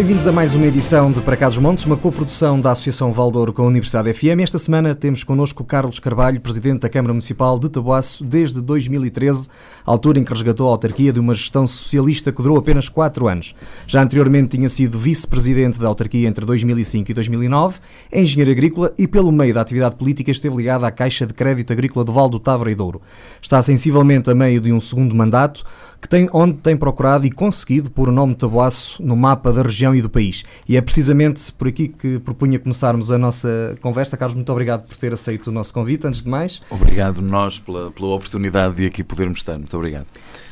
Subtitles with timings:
[0.00, 3.52] Bem-vindos a mais uma edição de Para Cá dos Montes, uma coprodução da Associação Valdouro
[3.52, 4.40] com a Universidade FM.
[4.42, 9.50] Esta semana temos connosco Carlos Carvalho, Presidente da Câmara Municipal de Taboaço desde 2013,
[9.84, 13.54] altura em que resgatou a autarquia de uma gestão socialista que durou apenas 4 anos.
[13.86, 17.78] Já anteriormente tinha sido Vice-Presidente da autarquia entre 2005 e 2009,
[18.10, 21.74] é engenheiro agrícola e pelo meio da atividade política esteve ligado à Caixa de Crédito
[21.74, 23.02] Agrícola do Val do Távora e Douro.
[23.42, 25.62] Está sensivelmente a meio de um segundo mandato,
[26.00, 29.94] que tem, onde tem procurado e conseguido pôr o nome Taboaço no mapa da região
[29.94, 30.44] e do país.
[30.68, 34.16] E é precisamente por aqui que propunha começarmos a nossa conversa.
[34.16, 36.62] Carlos, muito obrigado por ter aceito o nosso convite, antes de mais.
[36.70, 39.58] Obrigado nós pela, pela oportunidade de aqui podermos estar.
[39.58, 40.06] Muito obrigado.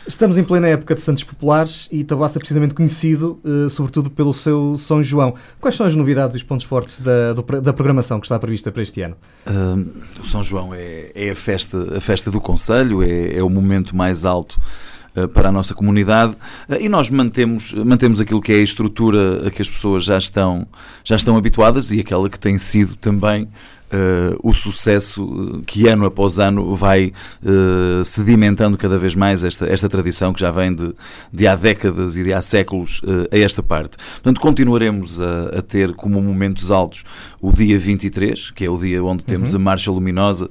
[0.06, 4.33] Estamos em plena época de Santos Populares e Taboaço é precisamente conhecido, uh, sobretudo pelo
[4.33, 5.34] seu São João.
[5.61, 8.72] Quais são as novidades e os pontos fortes da, do, da programação que está prevista
[8.72, 9.17] para este ano?
[9.47, 13.50] Uh, o São João é, é, a, festa, a festa do Conselho, é, é o
[13.50, 16.36] momento mais alto eh, para a nossa comunidade
[16.69, 20.19] eh, e nós mantemos, mantemos aquilo que é a estrutura a que as pessoas já
[20.19, 20.66] estão,
[21.02, 23.48] já estão habituadas e aquela que tem sido também
[23.91, 27.11] Uh, o sucesso eh, que ano após ano vai
[27.42, 30.94] uh, sedimentando cada vez mais esta, esta tradição que já vem de,
[31.33, 33.97] de há décadas e de há séculos uh, a esta parte.
[33.97, 37.03] Portanto, continuaremos a, a, ter como momentos altos
[37.41, 39.61] o dia 23, que é o dia onde temos uhum.
[39.61, 40.50] a Marcha Luminosa,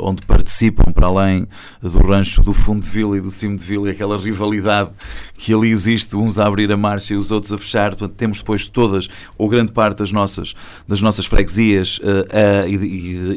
[0.00, 1.46] onde participam, para além
[1.80, 4.90] do rancho do fundo de vila e do cimo de vila, e aquela rivalidade
[5.36, 7.90] que ali existe, uns a abrir a marcha e os outros a fechar.
[7.90, 10.54] Portanto, temos depois todas, ou grande parte das nossas,
[10.88, 12.00] das nossas freguesias
[12.32, 12.86] uh, e, de,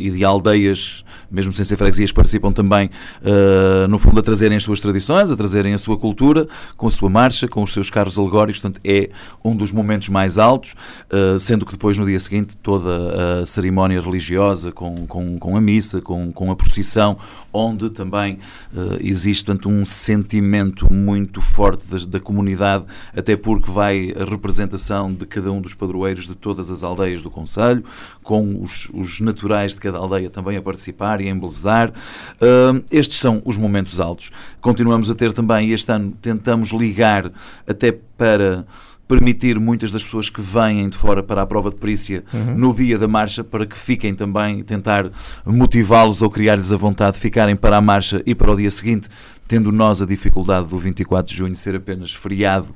[0.07, 2.89] e, de, aldeias, mesmo sem ser freguesias, participam também,
[3.21, 6.91] uh, no fundo, a trazerem as suas tradições, a trazerem a sua cultura, com a
[6.91, 8.61] sua marcha, com os seus carros alegóricos.
[8.61, 9.09] Portanto, é
[9.43, 10.75] um dos momentos mais altos,
[11.11, 15.61] uh, sendo que depois, no dia seguinte, toda a cerimónia religiosa, com, com, com a
[15.61, 17.17] missa, com, com a procissão,
[17.51, 18.39] onde também
[18.99, 22.85] existe portanto, um sentimento muito forte da, da comunidade,
[23.15, 27.29] até porque vai a representação de cada um dos padroeiros de todas as aldeias do
[27.29, 27.83] Conselho,
[28.23, 31.89] com os os, naturais de cada aldeia também a participar e a embelezar.
[31.89, 34.31] Uh, estes são os momentos altos.
[34.61, 37.31] Continuamos a ter também, este ano tentamos ligar
[37.67, 38.65] até para
[39.07, 42.55] permitir muitas das pessoas que vêm de fora para a prova de perícia uhum.
[42.57, 45.11] no dia da marcha para que fiquem também, tentar
[45.45, 49.07] motivá-los ou criar-lhes a vontade de ficarem para a marcha e para o dia seguinte
[49.47, 52.67] tendo nós a dificuldade do 24 de junho ser apenas feriado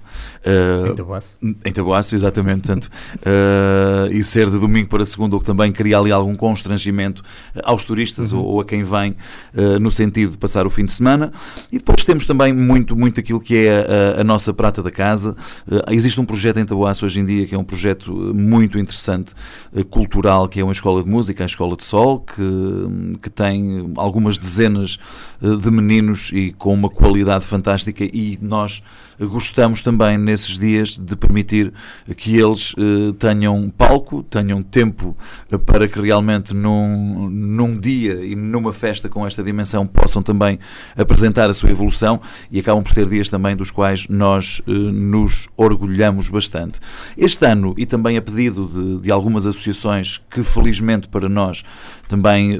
[0.45, 5.39] uh, em Tabuaço, em Tabuaço exatamente, portanto, uh, e ser de domingo para segunda, o
[5.39, 7.23] que também cria ali algum constrangimento
[7.63, 8.39] aos turistas uhum.
[8.39, 9.15] ou, ou, a quem vem
[9.53, 11.31] uh, no sentido de passar o fim de semana.
[11.71, 15.35] E depois temos também muito, muito aquilo que é a, a nossa prata da casa.
[15.89, 19.33] existe um projeto em Tabuaço hoje em dia que é um projeto muito interessante,
[19.89, 24.37] cultural, que é uma escola de música, a Escola de Sol, que, que tem algumas
[24.37, 24.99] dezenas
[25.41, 28.83] de meninos e com uma qualidade fantástica e nós
[29.19, 31.73] gostamos também nesses dias de permitir
[32.15, 35.15] que eles uh, tenham palco, tenham tempo
[35.51, 40.59] uh, para que realmente num, num dia e numa festa com esta dimensão possam também
[40.95, 46.29] apresentar a sua evolução e acabam por ser dias também dos quais nós nos orgulhamos
[46.29, 46.79] bastante.
[47.17, 51.63] Este ano, e também a pedido de, de algumas associações que felizmente para nós
[52.09, 52.57] também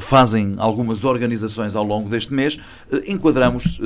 [0.00, 2.58] fazem algumas organizações ao longo deste mês,
[3.06, 3.80] enquadramos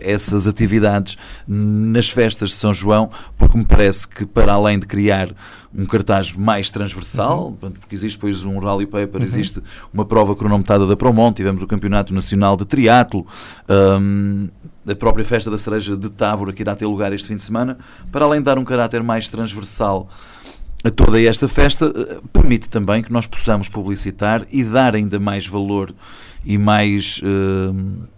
[0.00, 1.16] essas atividades
[1.46, 3.08] nas festas de São João,
[3.38, 5.30] porque me parece que para além de criar
[5.72, 7.70] um cartaz mais transversal, uhum.
[7.70, 9.26] porque existe depois um rally paper, uhum.
[9.26, 13.24] existe uma prova cronometrada da Promont, tivemos o Campeonato Nacional de Triatlo,
[13.68, 14.48] um,
[14.88, 17.78] a própria festa da cereja de Távora que irá ter lugar este fim de semana,
[18.10, 20.08] para além de dar um caráter mais transversal
[20.94, 25.94] toda esta festa, eh, permite também que nós possamos publicitar e dar ainda mais valor
[26.44, 28.08] e mais uh,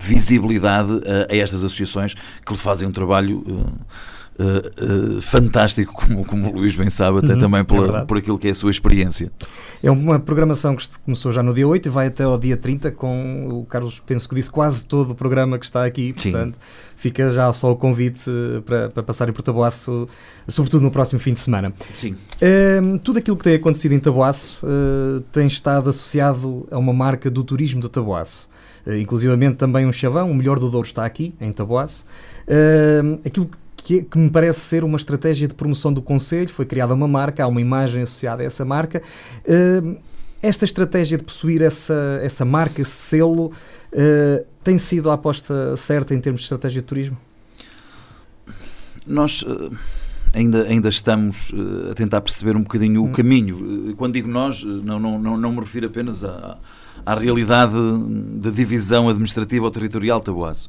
[0.00, 2.14] visibilidade a, a, estas associações
[2.44, 3.86] que fazem um trabalho uh,
[4.38, 8.18] uh, uh, fantástico, como, como o Luís bem sabe, até uhum, também pela, é por
[8.18, 9.30] aquilo que é a sua experiência.
[9.82, 12.90] É uma programação que começou já no dia 8 e vai até ao dia 30,
[12.92, 16.32] com o Carlos, penso que disse quase todo o programa que está aqui, Sim.
[16.32, 16.58] portanto
[16.96, 18.28] fica já só o convite
[18.66, 20.08] para, para passarem por Taboaço,
[20.48, 21.72] sobretudo no próximo fim de semana.
[21.92, 22.16] Sim.
[22.40, 24.66] Ehm, tudo aquilo que tem acontecido em Taboaço
[25.30, 28.48] tem estado associado a uma marca do turismo de Taboaço.
[28.86, 32.06] Uh, inclusivamente também um chavão, o melhor do Douro está aqui, em Taboaço.
[32.46, 33.50] Uh, aquilo
[33.88, 37.42] que, que, me parece ser uma estratégia de promoção do Conselho, foi criada uma marca,
[37.42, 39.02] há uma imagem associada a essa marca.
[39.46, 39.96] Uh,
[40.42, 43.50] esta estratégia de possuir essa, essa marca, esse selo,
[44.62, 47.16] tem sido a aposta certa em termos de estratégia de turismo?
[49.04, 49.44] Nós
[50.32, 51.52] ainda, ainda estamos
[51.90, 53.12] a tentar perceber um bocadinho o hum.
[53.12, 53.94] caminho.
[53.96, 56.56] Quando digo nós, não, não, não, não me refiro apenas a
[57.08, 57.72] à realidade
[58.34, 60.68] da divisão administrativa ou territorial de.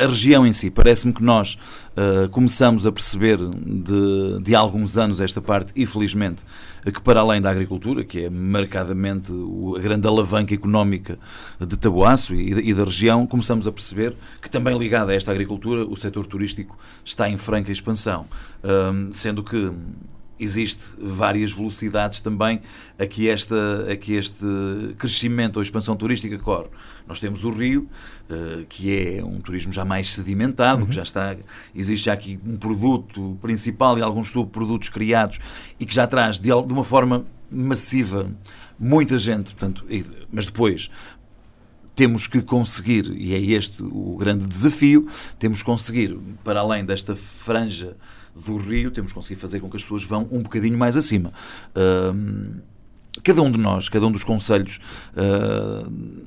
[0.00, 1.58] A região em si, parece-me que nós
[1.98, 6.42] uh, começamos a perceber de, de alguns anos esta parte, e felizmente,
[6.82, 9.32] que para além da agricultura, que é marcadamente
[9.76, 11.18] a grande alavanca económica
[11.60, 15.84] de Taboaço e, e da região, começamos a perceber que também ligada a esta agricultura,
[15.84, 18.22] o setor turístico está em franca expansão,
[18.62, 19.70] uh, sendo que
[20.38, 22.60] existe várias velocidades também
[22.98, 24.44] a que, esta, a que este
[24.98, 26.68] crescimento ou expansão turística corre.
[27.06, 27.88] Nós temos o Rio,
[28.28, 30.88] uh, que é um turismo já mais sedimentado, uhum.
[30.88, 31.36] que já está,
[31.74, 35.38] existe já aqui um produto principal e alguns subprodutos criados
[35.78, 38.30] e que já traz de, de uma forma massiva
[38.78, 39.84] muita gente, portanto,
[40.32, 40.90] mas depois
[41.94, 45.08] temos que conseguir, e é este o grande desafio,
[45.38, 47.96] temos que conseguir, para além desta franja
[48.34, 51.32] do rio, temos que conseguir fazer com que as pessoas vão um bocadinho mais acima.
[51.70, 52.60] Uh,
[53.22, 54.80] cada um de nós, cada um dos conselhos,
[55.12, 56.26] uh,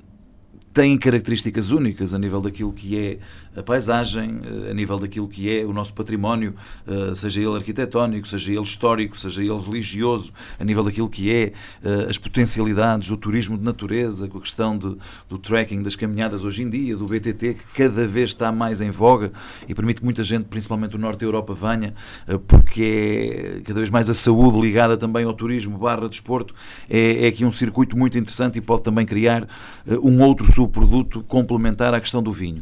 [0.77, 3.17] têm características únicas a nível daquilo que é
[3.59, 4.39] a paisagem,
[4.69, 6.53] a nível daquilo que é o nosso património,
[6.87, 11.53] eh, seja ele arquitetónico, seja ele histórico, seja ele religioso, a nível daquilo que é
[11.83, 14.95] eh, as potencialidades do turismo de natureza, com a questão de,
[15.27, 18.91] do trekking, das caminhadas hoje em dia, do BTT, que cada vez está mais em
[18.91, 19.31] voga
[19.67, 21.95] e permite que muita gente, principalmente do Norte da Europa, venha,
[22.27, 26.53] eh, porque é cada vez mais a saúde ligada também ao turismo barra desporto,
[26.87, 29.47] é, é aqui um circuito muito interessante e pode também criar
[30.03, 32.61] um outro sul produto complementar à questão do vinho.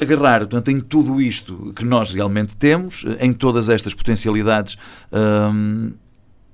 [0.00, 4.76] Agarrar, portanto, em tudo isto que nós realmente temos, em todas estas potencialidades,
[5.12, 5.92] hum,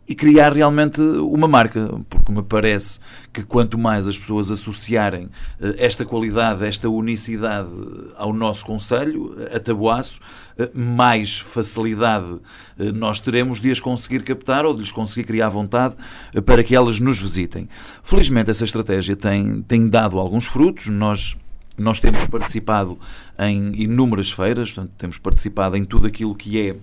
[0.08, 3.00] e criar realmente uma marca, porque me parece
[3.32, 5.28] que quanto mais as pessoas associarem
[5.60, 7.70] eh, esta qualidade, esta unicidade
[8.16, 10.20] ao nosso Conselho, a Taboaço,
[10.58, 12.38] eh, mais facilidade
[12.78, 15.96] eh, nós teremos de as conseguir captar ou de lhes conseguir criar vontade
[16.44, 17.68] para que elas nos visitem.
[18.02, 21.36] Felizmente essa estratégia tem, tem dado alguns frutos, nós
[21.78, 22.98] nós temos participado
[23.38, 26.76] em inúmeras feiras, portanto, temos participado em tudo aquilo que é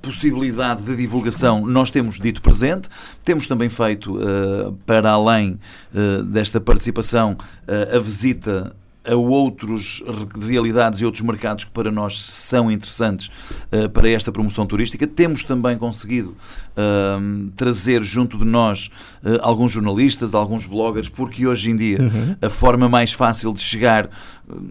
[0.00, 2.88] possibilidade de divulgação nós temos dito presente.
[3.24, 5.58] Temos também feito, uh, para além
[5.92, 8.74] uh, desta participação, uh, a visita
[9.08, 10.02] a outras
[10.38, 13.30] realidades e outros mercados que para nós são interessantes
[13.72, 15.06] uh, para esta promoção turística.
[15.06, 16.36] Temos também conseguido
[16.76, 18.90] uh, trazer junto de nós
[19.24, 22.36] uh, alguns jornalistas, alguns bloggers, porque hoje em dia uhum.
[22.42, 24.10] a forma mais fácil de chegar,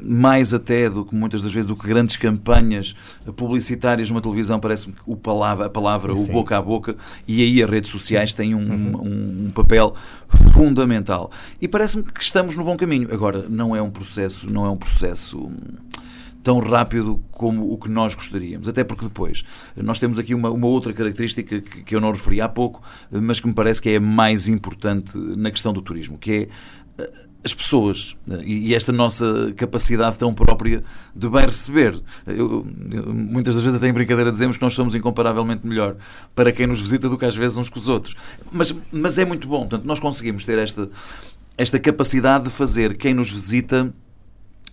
[0.04, 2.96] mais até do que muitas das vezes do que grandes campanhas
[3.36, 6.24] publicitárias numa televisão, parece-me que o palavra, a palavra, Sim.
[6.24, 6.96] o boca a boca,
[7.28, 9.02] e aí as redes sociais têm um, uhum.
[9.02, 9.94] um, um papel
[10.54, 11.32] fundamental.
[11.62, 13.08] E parece-me que estamos no bom caminho.
[13.14, 15.50] Agora, não é um processo, não é um processo
[16.48, 18.70] tão rápido como o que nós gostaríamos.
[18.70, 19.44] Até porque depois
[19.76, 22.82] nós temos aqui uma, uma outra característica que, que eu não referi há pouco,
[23.12, 26.48] mas que me parece que é mais importante na questão do turismo, que é
[27.04, 30.84] eh, as pessoas e esta nossa capacidade tão própria
[31.16, 32.02] de bem receber.
[32.26, 35.96] Eu, eu, muitas das vezes até em brincadeira dizemos que nós somos incomparavelmente melhor
[36.36, 38.16] para quem nos visita do que às vezes uns com os outros.
[38.52, 39.60] Mas, mas é muito bom.
[39.60, 40.90] Portanto, nós conseguimos ter esta,
[41.58, 43.94] esta capacidade de fazer quem nos visita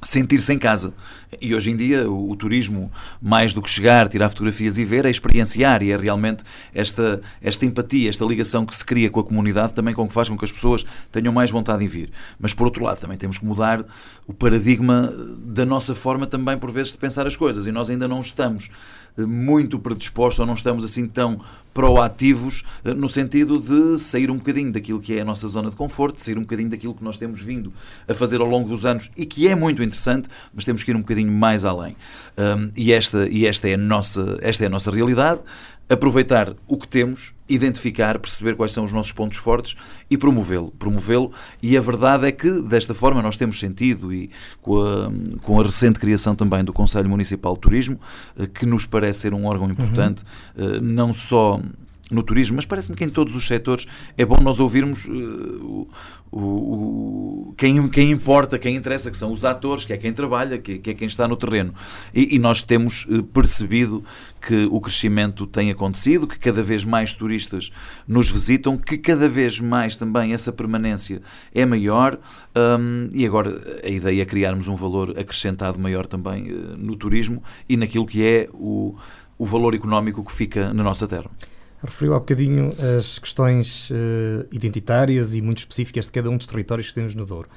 [0.04, 0.94] sentir-se em casa.
[1.40, 5.04] E hoje em dia o, o, turismo, mais do que chegar, tirar fotografias e ver,
[5.04, 9.24] é experienciar e é realmente esta, esta empatia, esta ligação que se cria com a
[9.24, 12.10] comunidade também com que faz com que as pessoas tenham mais vontade em vir.
[12.38, 13.84] Mas por outro lado também temos que mudar
[14.26, 15.12] o paradigma
[15.44, 18.70] da nossa forma também por vezes de pensar as coisas e nós ainda não estamos
[19.16, 21.40] muito predispostos ou não estamos assim tão
[21.72, 25.76] proativos eh, no sentido de sair um bocadinho daquilo que é a nossa zona de
[25.76, 27.72] conforto, sair um bocadinho daquilo que nós temos vindo
[28.08, 30.96] a fazer ao longo dos anos e que é muito interessante, mas temos que ir
[30.96, 31.96] um bocadinho mais além.
[32.38, 35.40] Um, e esta, e esta, é a nossa, esta é a nossa realidade
[35.88, 39.76] aproveitar o que temos, identificar, perceber quais são os nossos pontos fortes
[40.10, 40.72] e promovê-lo.
[40.78, 44.30] Promovê-lo e a verdade é que desta forma nós temos sentido e
[44.62, 45.12] com a,
[45.42, 48.00] com a recente criação também do Conselho Municipal de Turismo,
[48.38, 50.22] eh, que nos parece ser um órgão importante,
[50.56, 50.80] uhum.
[50.80, 51.60] não só
[52.10, 55.88] no turismo, mas parece-me que em todos os setores é bom nós ouvirmos uh,
[56.30, 60.58] o, o, quem, quem importa, quem interessa, que são os atores, que é quem trabalha,
[60.58, 61.72] que, que é quem está no terreno.
[62.14, 64.04] E, e nós temos uh, percebido
[64.40, 67.72] que o crescimento tem acontecido, que cada vez mais turistas
[68.06, 71.22] nos visitam, que cada vez mais também essa permanência
[71.54, 72.18] é maior
[72.54, 77.42] um, e agora a ideia é criarmos um valor acrescentado maior também uh, no turismo
[77.66, 78.94] e naquilo que é o,
[79.38, 81.30] o valor económico que fica na nossa terra.
[81.84, 86.88] Referiu há bocadinho as questões uh, identitárias e muito específicas de cada um dos territórios
[86.88, 87.48] que temos no Douro.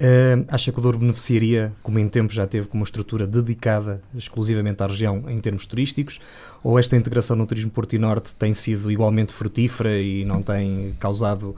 [0.00, 4.02] Uh, acha que o Douro beneficiaria, como em tempo já teve, com uma estrutura dedicada
[4.14, 6.18] exclusivamente à região em termos turísticos?
[6.62, 10.94] Ou esta integração no turismo Porto e Norte tem sido igualmente frutífera e não tem
[10.98, 11.56] causado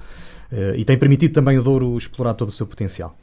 [0.52, 3.16] uh, e tem permitido também o Douro explorar todo o seu potencial?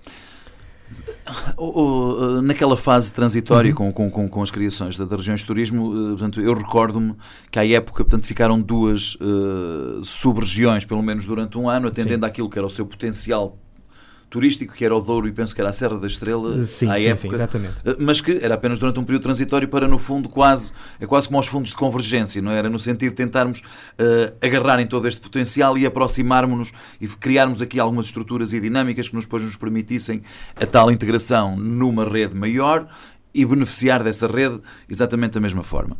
[2.43, 3.91] Naquela fase transitória uhum.
[3.91, 7.15] com, com, com, as criações da, da regiões de turismo, eh, portanto, eu recordo-me
[7.49, 12.31] que à época portanto, ficaram duas uh, sub-regiões, pelo menos durante um ano, atendendo Sim.
[12.31, 13.57] àquilo que era o seu potencial
[14.31, 16.97] turístico, que era o Douro e penso que era a Serra da Estrela sim, à
[16.97, 17.73] sim, época, sim, exatamente.
[17.83, 20.71] Eh, mas que era apenas durante um período transitório para, no fundo, quase
[21.01, 22.57] é quase como aos fundos de convergência, não é?
[22.57, 22.69] era?
[22.69, 26.71] No sentido de tentarmos uh, agarrar em todo este potencial e aproximarmos-nos
[27.01, 30.23] e criarmos aqui algumas estruturas e dinâmicas que nos, depois nos permitissem
[30.55, 32.87] a tal integração numa rede maior
[33.33, 35.97] e beneficiar dessa rede exatamente da mesma forma.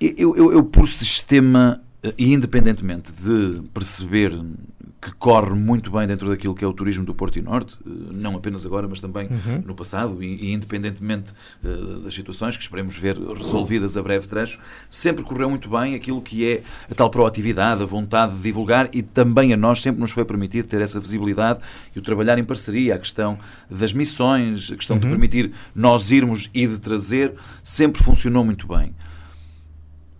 [0.00, 4.32] Eu, eu, eu por sistema eh, e independentemente de perceber
[5.00, 7.90] que corre muito bem dentro daquilo que é o turismo do Porto e Norte, eh,
[8.12, 9.62] não apenas agora, mas também uhum.
[9.64, 14.58] no passado, e, e independentemente uh, das situações que esperemos ver resolvidas a breve trecho,
[14.88, 19.02] sempre correu muito bem aquilo que é a tal proatividade, a vontade de divulgar e
[19.02, 21.60] também a nós sempre nos foi permitido ter essa visibilidade
[21.94, 23.38] e o trabalhar em parceria, a questão
[23.70, 25.00] das missões, a questão uhum.
[25.00, 28.94] de permitir nós irmos e de trazer, sempre funcionou muito bem.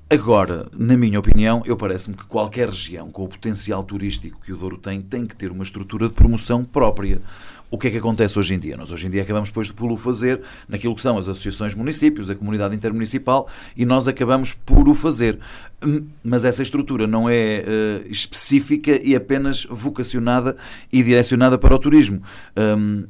[0.09, 4.57] Agora, na minha opinião, eu parece-me que qualquer região com o potencial turístico que o
[4.57, 7.21] Douro tem, tem que ter uma estrutura de promoção própria.
[7.69, 8.77] O que é que acontece hoje em dia?
[8.77, 12.31] Nós hoje em dia acabamos depois de o fazer naquilo que são as associações municípios,
[12.31, 15.41] a comunidade intermunicipal, e nós acabamos por o fazer.
[15.85, 20.57] Hum, mas essa estrutura não é uh, específica e apenas vocacionada
[20.93, 22.23] e direcionada para o turismo.
[22.57, 23.07] Um,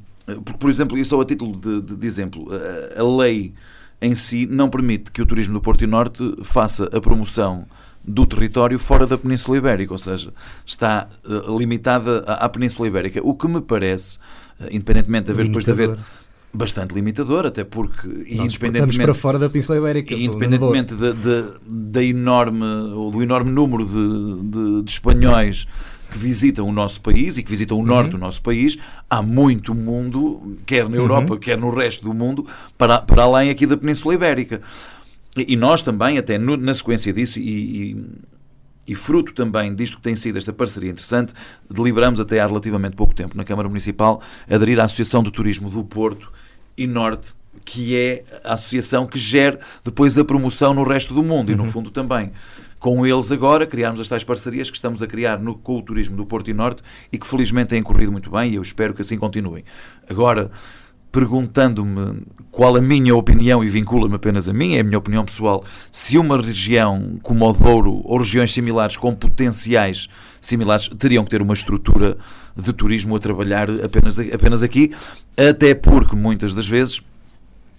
[0.47, 3.53] por, por exemplo, e só a título de, de, de exemplo, a, a lei
[4.01, 7.67] em si não permite que o turismo do Porto e Norte faça a promoção
[8.07, 10.33] do território fora da Península Ibérica, ou seja,
[10.65, 14.19] está uh, limitada à, à, Península Ibérica, o que me parece,
[14.61, 15.99] uh, independentemente de haver depois de haver
[16.55, 21.13] bastante limitador, até porque Nós independentemente para fora da Península Ibérica, independentemente da,
[21.67, 25.67] da, enorme ou do enorme número de, de, de espanhóis
[26.11, 27.87] que visitam o nosso país e que visitam o uhum.
[27.87, 31.41] norte do nosso país, há muito mundo, quer na Europa, uhum.
[31.41, 32.47] quer no resto do mundo,
[32.77, 34.63] para, para além aqui da Península Ibérica.
[35.37, 38.05] E, e nós também, até no, na sequência disso, e, e,
[38.89, 41.33] e, fruto também disto que tem sido esta parceria interessante,
[41.71, 45.85] deliberamos até há relativamente pouco tempo na Câmara Municipal aderir à Associação do Turismo do
[45.85, 46.33] Porto
[46.77, 47.35] e Norte,
[47.65, 51.55] que é a associação que gera depois a promoção no resto do mundo uhum.
[51.55, 51.71] e no uhum.
[51.71, 52.33] fundo também
[52.87, 56.17] com eles agora, criarmos as tais parcerias que estamos a criar no, com o turismo
[56.17, 59.01] do Porto e Norte e que felizmente têm corrido muito bem e eu espero que
[59.01, 59.65] assim continuem.
[60.09, 60.53] Agora,
[61.11, 65.65] perguntando-me qual a minha opinião, e vincula-me apenas a mim, é a minha opinião pessoal,
[65.91, 70.09] se uma região como o Douro ou regiões similares com potenciais
[70.41, 72.17] similares teriam que ter uma estrutura
[72.55, 74.95] de turismo a trabalhar apenas, apenas aqui,
[75.37, 77.03] até porque muitas das vezes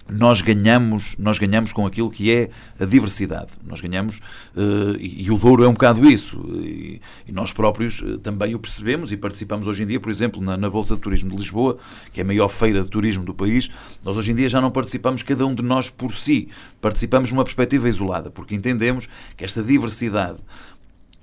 [0.09, 2.49] nós ganhamos, nós ganhamos com aquilo que é
[2.79, 3.51] a diversidade.
[3.65, 4.19] Nós ganhamos,
[4.55, 9.11] uh, e, o Douro é um bocado isso, e, nós próprios uh, também o percebemos
[9.11, 11.77] e participamos hoje em dia, por exemplo, na, na, Bolsa de Turismo de Lisboa,
[12.13, 13.69] que é a maior feira de turismo do país,
[14.03, 16.49] nós hoje em dia já não participamos cada um de nós por si,
[16.79, 20.37] participamos numa perspectiva isolada, porque entendemos que esta diversidade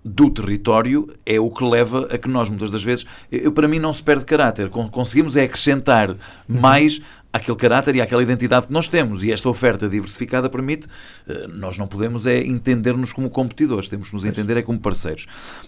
[0.04, 3.78] do território é o que leva a que nós, muitas das vezes, eu, para mim
[3.78, 6.14] não se perde caráter, conseguimos é acrescentar
[6.46, 7.00] mais
[7.32, 9.24] aquele caráter e aquela identidade que nós temos.
[9.24, 10.86] E esta oferta diversificada permite,
[11.26, 15.26] eh, nós não podemos é entender-nos como competidores, temos que nos entender é como parceiros.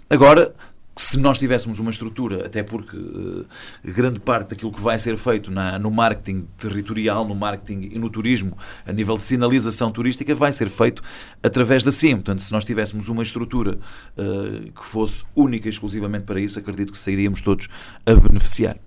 [0.09, 0.55] Agora,
[0.99, 3.47] se nós tivéssemos uma estrutura, até porque uh,
[3.85, 8.09] grande parte daquilo que vai ser feito na, no marketing territorial, no marketing e no
[8.09, 11.03] turismo, a nível de sinalização turística, vai ser feito
[11.43, 12.15] através da CIM.
[12.15, 13.79] Portanto, se nós tivéssemos uma estrutura
[14.17, 17.69] uh, que fosse única e exclusivamente para isso, acredito que sairíamos todos
[18.07, 18.79] a beneficiar.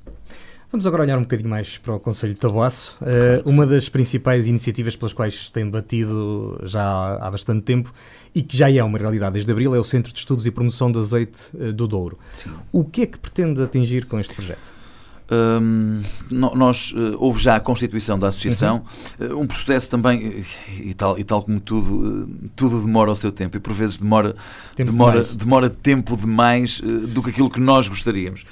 [0.71, 2.95] Vamos agora olhar um bocadinho mais para o Conselho de Taboaço.
[3.01, 7.91] Uh, uma das principais iniciativas pelas quais tem batido já há bastante tempo
[8.35, 10.91] e que já é uma realidade desde abril é o Centro de Estudos e Promoção
[10.91, 12.19] de Azeite uh, do Douro.
[12.31, 12.51] Sim.
[12.71, 14.78] O que é que pretende atingir com este projeto?
[15.31, 18.83] Um, nós uh, houve já a constituição da associação,
[19.19, 19.27] uhum.
[19.27, 20.43] uh, um processo também
[20.79, 24.35] e tal e tal como tudo tudo demora o seu tempo e por vezes demora
[24.75, 25.35] tempo demora demais.
[25.35, 28.43] demora tempo demais do que aquilo que nós gostaríamos.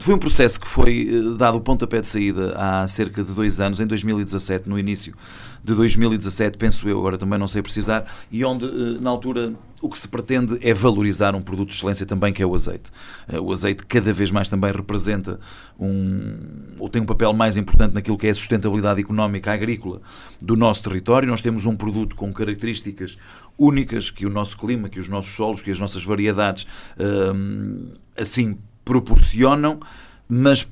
[0.00, 3.80] Foi um processo que foi dado o pontapé de saída há cerca de dois anos,
[3.80, 5.14] em 2017, no início
[5.66, 8.64] de 2017, penso eu, agora também não sei precisar, e onde
[9.00, 12.46] na altura o que se pretende é valorizar um produto de excelência também que é
[12.46, 12.90] o azeite.
[13.28, 15.40] Eh, o azeite cada vez mais também representa
[15.78, 20.00] um ou tem um papel mais importante naquilo que é a sustentabilidade económica agrícola
[20.40, 21.28] do nosso território.
[21.28, 23.18] Nós temos um produto com características
[23.58, 26.66] únicas que o nosso clima, que os nossos solos, que as nossas variedades
[27.34, 29.80] hum, assim proporcionam,
[30.28, 30.66] mas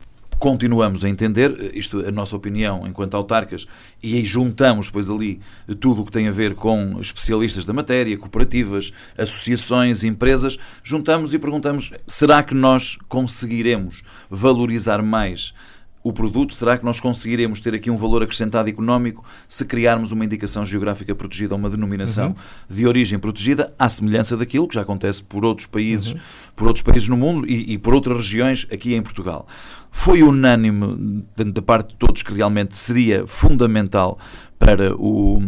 [0.45, 3.67] continuamos a entender, isto a nossa opinião enquanto autarcas,
[4.03, 5.41] e aí juntamos depois ali
[5.81, 11.39] tudo o que tem a ver com especialistas da matéria, cooperativas, associações, empresas, juntamos e
[11.39, 15.55] perguntamos: será que nós conseguiremos valorizar mais
[16.05, 16.55] o produto?
[16.55, 21.15] Será que nós conseguiremos ter aqui um valor acrescentado económico se criarmos uma indicação geográfica
[21.15, 22.35] protegida uma denominação uhum.
[22.77, 26.21] de origem protegida, à semelhança daquilo que já acontece por outros países, uhum.
[26.55, 29.49] por outros países no mundo e, e por outras regiões aqui em Portugal?
[29.91, 34.19] Foi unânime da parte de todos que realmente seria fundamental
[34.65, 35.43] para o,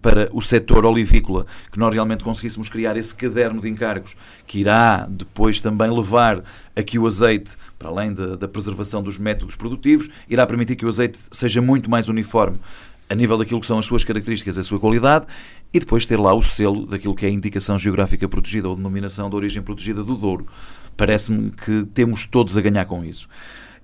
[0.00, 5.06] para o setor olivícola, que nós realmente conseguíssemos criar esse caderno de encargos que irá
[5.06, 6.42] depois também levar
[6.74, 10.86] a que o azeite, para além da, da preservação dos métodos produtivos, irá permitir que
[10.86, 12.58] o azeite seja muito mais uniforme
[13.10, 15.26] a nível daquilo que são as suas características, a sua qualidade,
[15.72, 19.28] e depois ter lá o selo daquilo que é a indicação geográfica protegida ou denominação
[19.28, 20.46] de origem protegida do Douro.
[20.96, 23.28] Parece-me que temos todos a ganhar com isso.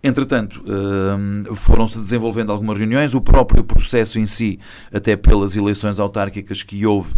[0.07, 4.61] Entretanto, hum, foram-se desenvolvendo algumas reuniões, o próprio processo em si,
[4.93, 7.15] até pelas eleições autárquicas que houve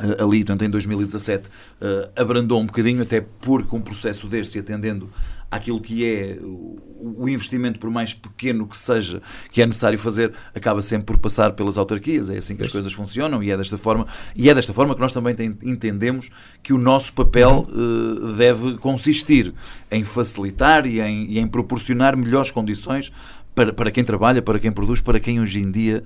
[0.00, 5.10] eh, ali, portanto, em 2017, eh, abrandou um bocadinho, até porque um processo deste, atendendo
[5.50, 10.82] àquilo que é o investimento, por mais pequeno que seja, que é necessário fazer, acaba
[10.82, 12.30] sempre por passar pelas autarquias.
[12.30, 15.00] É assim que as coisas funcionam e é desta forma, e é desta forma que
[15.00, 16.30] nós também tem, entendemos
[16.62, 19.54] que o nosso papel uh, deve consistir
[19.90, 23.10] em facilitar e em, e em proporcionar melhores condições
[23.54, 26.04] para, para quem trabalha, para quem produz, para quem hoje em dia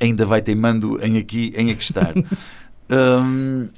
[0.00, 2.12] ainda vai teimando em aqui, em aqui estar.
[2.90, 3.68] um,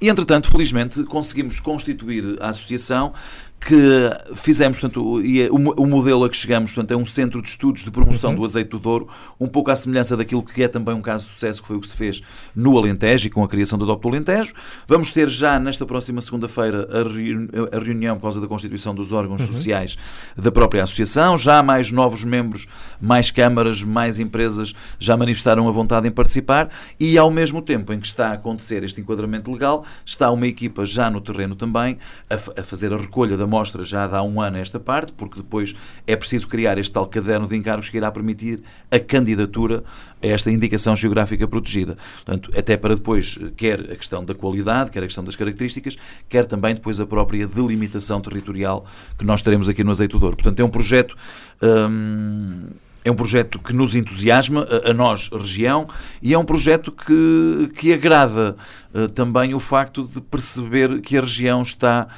[0.00, 3.12] e entretanto, felizmente, conseguimos constituir a associação
[3.60, 7.42] que fizemos, portanto, e é o, o, modelo a que chegamos, portanto, é um centro
[7.42, 8.36] de estudos de promoção uhum.
[8.36, 11.32] do azeite do Douro, um pouco à semelhança daquilo que é também um caso de
[11.32, 12.22] sucesso, que foi o que se fez
[12.54, 14.54] no Alentejo e com a criação do DOP do Alentejo.
[14.86, 19.42] Vamos ter já nesta próxima segunda-feira a, a, reunião por causa da constituição dos órgãos
[19.42, 19.48] uhum.
[19.48, 19.98] sociais
[20.36, 22.66] da própria associação, já mais novos membros,
[23.00, 27.98] mais câmaras, mais empresas já manifestaram a vontade em participar e ao mesmo tempo em
[27.98, 31.98] que está a acontecer este enquadramento legal, está uma equipa já no terreno também
[32.30, 35.74] a, a fazer a recolha da mostra já dá um ano esta parte, porque depois
[36.06, 39.82] é preciso criar este tal caderno de encargos que irá permitir a candidatura
[40.22, 41.96] a esta indicação geográfica protegida.
[42.16, 45.96] Portanto, até para depois, quer a questão da qualidade, quer a questão das características,
[46.28, 48.84] quer também depois a própria delimitação territorial
[49.18, 50.36] que nós teremos aqui no Azeite Douro.
[50.36, 51.16] Portanto, é um projeto.
[51.62, 52.68] Hum,
[53.04, 55.88] é um projeto que nos entusiasma, a, nós, região,
[56.20, 58.56] e é um projeto que, que agrada
[58.92, 62.08] uh, também o facto de perceber que a região está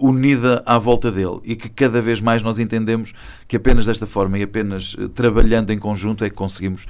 [0.00, 3.14] unida à volta dele e que cada vez mais nós entendemos
[3.46, 6.86] que apenas desta forma e apenas uh, trabalhando em conjunto é que conseguimos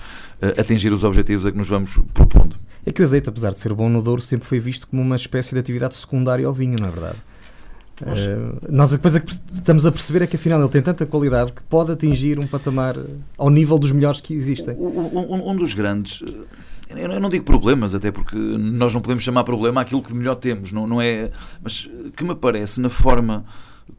[0.57, 2.57] atingir os objetivos a que nos vamos propondo.
[2.87, 5.17] É que o azeite, apesar de ser bom no Douro, sempre foi visto como uma
[5.17, 7.19] espécie de atividade secundária ao vinho, não é verdade?
[8.01, 11.53] Uh, nós depois é que estamos a perceber é que afinal ele tem tanta qualidade
[11.53, 12.97] que pode atingir um patamar
[13.37, 14.77] ao nível dos melhores que existem.
[14.77, 16.31] Um, um, dos grandes, eh,
[16.91, 20.37] eu não digo problemas, até porque nós não podemos chamar problema aquilo que de melhor
[20.37, 21.31] temos, não, não é?
[21.63, 23.45] Mas que me parece na forma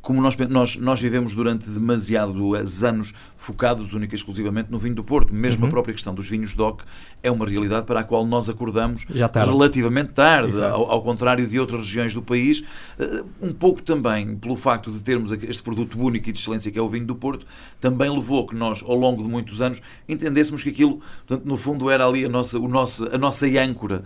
[0.02, 5.04] como nós, nós, nós vivemos durante demasiados anos focados única e exclusivamente no vinho do
[5.04, 5.34] Porto.
[5.34, 5.68] Mesmo uhum.
[5.68, 6.84] a própria questão dos vinhos DOC
[7.24, 9.52] é uma realidade para a qual nós acordamos tarde.
[9.52, 12.64] relativamente tarde, ao, ao, contrário de outras regiões do país.
[12.98, 16.80] Eh, um pouco também pelo facto de termos este produto único e de excelência que
[16.80, 17.46] é o vinho do Porto,
[17.80, 21.90] também levou que nós, ao longo de muitos anos, entendêssemos que aquilo, portanto, no fundo,
[21.90, 24.04] era ali a nossa, o nosso, a nossa âncora.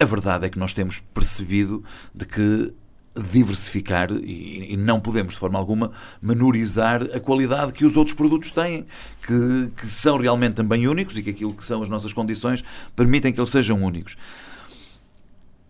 [0.00, 1.82] A verdade é que nós temos percebido
[2.14, 2.72] de que
[3.22, 8.50] diversificar e, e, não podemos, de forma alguma, menorizar a qualidade que os outros produtos
[8.50, 8.86] têm,
[9.26, 13.32] que, que são realmente também únicos e que aquilo que são as nossas condições permitem
[13.32, 14.16] que eles sejam únicos.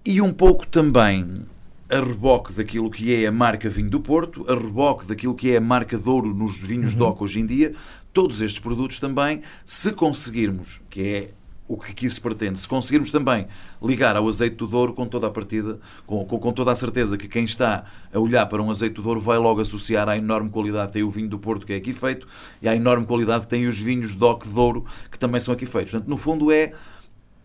[0.04, 1.44] E um pouco também
[1.90, 5.56] a reboque daquilo que é a marca Vinho do Porto, a reboque daquilo que é
[5.56, 6.98] a marca Douro nos vinhos uhum.
[7.00, 7.74] DOC hoje em dia,
[8.12, 11.30] todos estes produtos também, se conseguirmos, que é
[11.68, 12.58] o que aqui se pretende.
[12.58, 13.46] Se conseguirmos também
[13.80, 17.18] ligar ao azeite do Douro com toda a partida, com, com, com, toda a certeza
[17.18, 20.48] que quem está a olhar para um azeite do Douro vai logo associar à enorme
[20.48, 22.26] qualidade que tem o vinho do Porto que é aqui feito
[22.62, 25.66] e à enorme qualidade que tem os vinhos DOC de Douro que também são aqui
[25.66, 25.92] feitos.
[25.92, 26.72] Portanto, no fundo é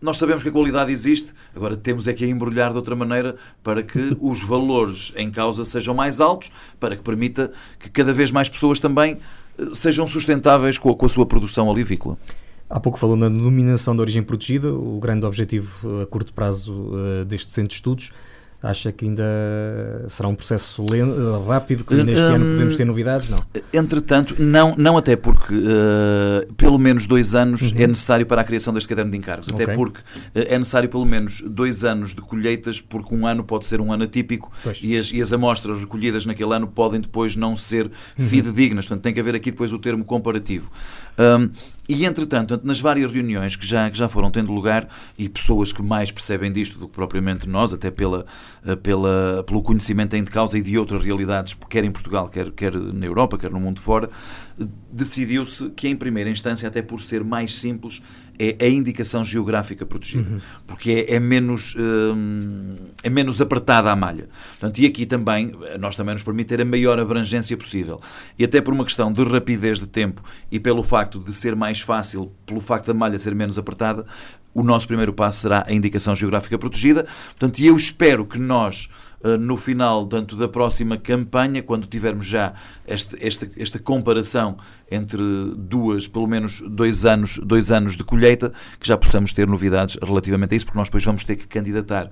[0.04, 3.36] nós sabemos que a qualidade existe, agora temos é que a embrulhar de outra maneira
[3.62, 8.30] para que os valores em causa sejam mais altos, para que permita que cada vez
[8.30, 9.18] mais pessoas também
[9.58, 12.18] eh, sejam sustentáveis com a, com a sua produção olivícola.
[12.68, 17.24] Há pouco falou na denominação de origem protegida, o grande objetivo a curto prazo uh,
[17.24, 18.12] deste centro de estudos.
[18.64, 19.22] Acha que ainda
[20.08, 23.28] será um processo lento, rápido, que neste um, ano podemos ter novidades?
[23.28, 23.36] Não.
[23.74, 27.82] Entretanto, não, não até porque uh, pelo menos dois anos uhum.
[27.82, 29.48] é necessário para a criação deste caderno de encargos.
[29.48, 29.64] Okay.
[29.66, 30.02] Até porque uh,
[30.34, 34.04] é necessário pelo menos dois anos de colheitas, porque um ano pode ser um ano
[34.04, 34.50] atípico
[34.82, 38.26] e as, e as, amostras recolhidas naquele ano podem depois não ser uhum.
[38.26, 38.86] fidedignas.
[38.86, 40.70] Portanto, tem que haver aqui depois o termo comparativo.
[41.18, 41.50] Um,
[41.86, 45.82] e, entretanto, nas várias reuniões que já, que já foram tendo lugar, e pessoas que
[45.82, 48.24] mais percebem disto do que propriamente nós, até pela,
[48.66, 52.50] eh, pela, pelo conhecimento em de causa e de outras realidades, quer em Portugal, quer,
[52.52, 54.08] quer na Europa, quer no mundo fora,
[54.90, 58.00] decidiu-se que, em primeira instância, até por ser mais simples,
[58.38, 60.40] é a indicação geográfica protegida, uhum.
[60.66, 64.28] porque é, é menos, hum, é menos apertada a malha.
[64.58, 68.00] Portanto, e aqui também, nós também nos permite ter a maior abrangência possível.
[68.38, 71.80] E até por uma questão de rapidez de tempo e pelo facto de ser mais
[71.80, 74.04] fácil, pelo facto da malha ser menos apertada,
[74.52, 77.06] o nosso primeiro passo será a indicação geográfica protegida.
[77.38, 78.88] Portanto, e eu espero que nós
[79.38, 82.54] no final tanto da próxima campanha, quando tivermos já
[82.86, 84.56] este, esta, esta comparação
[84.90, 85.22] entre
[85.56, 90.54] duas, pelo menos dois anos, dois anos de colheita, que já possamos ter novidades relativamente
[90.54, 92.10] a isso, porque nós depois vamos ter que candidatar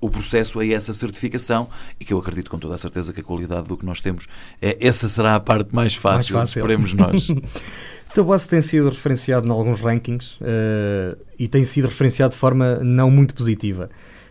[0.00, 1.68] o processo a essa certificação
[1.98, 4.26] e que eu acredito com toda a certeza que a qualidade do que nós temos
[4.60, 6.60] é essa será a parte mais fácil, mais fácil.
[6.60, 7.28] esperemos nós.
[8.14, 13.10] Tabuaço tem sido referenciado em alguns rankings uh, e tem sido referenciado de forma não
[13.10, 13.88] muito positiva.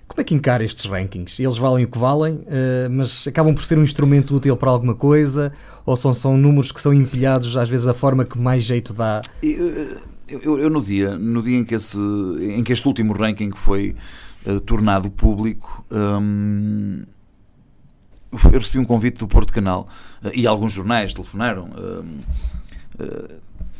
[0.09, 1.39] Como é que encara estes rankings?
[1.39, 4.95] Eles valem o que valem, uh, mas acabam por ser um instrumento útil para alguma
[4.95, 5.53] coisa?
[5.85, 9.21] Ou são, são números que são empilhados, às vezes, da forma que mais jeito dá?
[9.43, 11.99] Eu, eu, eu no, dia, no dia em que, esse,
[12.41, 13.95] em que este último ranking foi
[14.47, 17.03] uh, tornado público, um,
[18.51, 19.87] eu recebi um convite do Porto Canal
[20.23, 21.69] uh, e alguns jornais telefonaram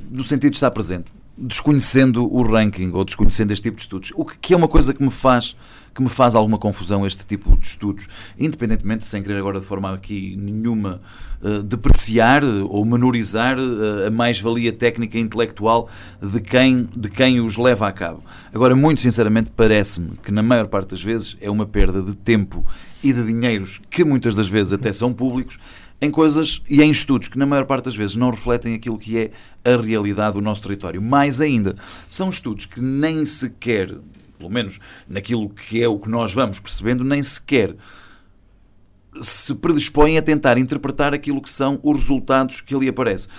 [0.09, 4.25] no sentido de estar presente desconhecendo o ranking ou desconhecendo este tipo de estudos, o
[4.25, 5.55] que é uma coisa que me faz
[5.93, 9.93] que me faz alguma confusão este tipo de estudos, independentemente, sem querer agora de forma
[9.93, 11.01] aqui nenhuma
[11.41, 15.89] uh, depreciar ou menorizar uh, a mais-valia técnica e intelectual
[16.21, 18.23] de quem, de quem os leva a cabo.
[18.53, 22.65] Agora, muito sinceramente, parece-me que na maior parte das vezes é uma perda de tempo
[23.03, 25.57] e de dinheiros que muitas das vezes até são públicos
[26.01, 29.17] em coisas e em estudos que, na maior parte das vezes, não refletem aquilo que
[29.17, 29.31] é
[29.65, 31.01] a realidade do nosso território.
[31.01, 31.75] Mais ainda,
[32.09, 33.95] são estudos que nem sequer,
[34.39, 37.75] pelo menos naquilo que é o que nós vamos percebendo, nem sequer
[39.21, 43.29] se predispõem a tentar interpretar aquilo que são os resultados que ali aparecem.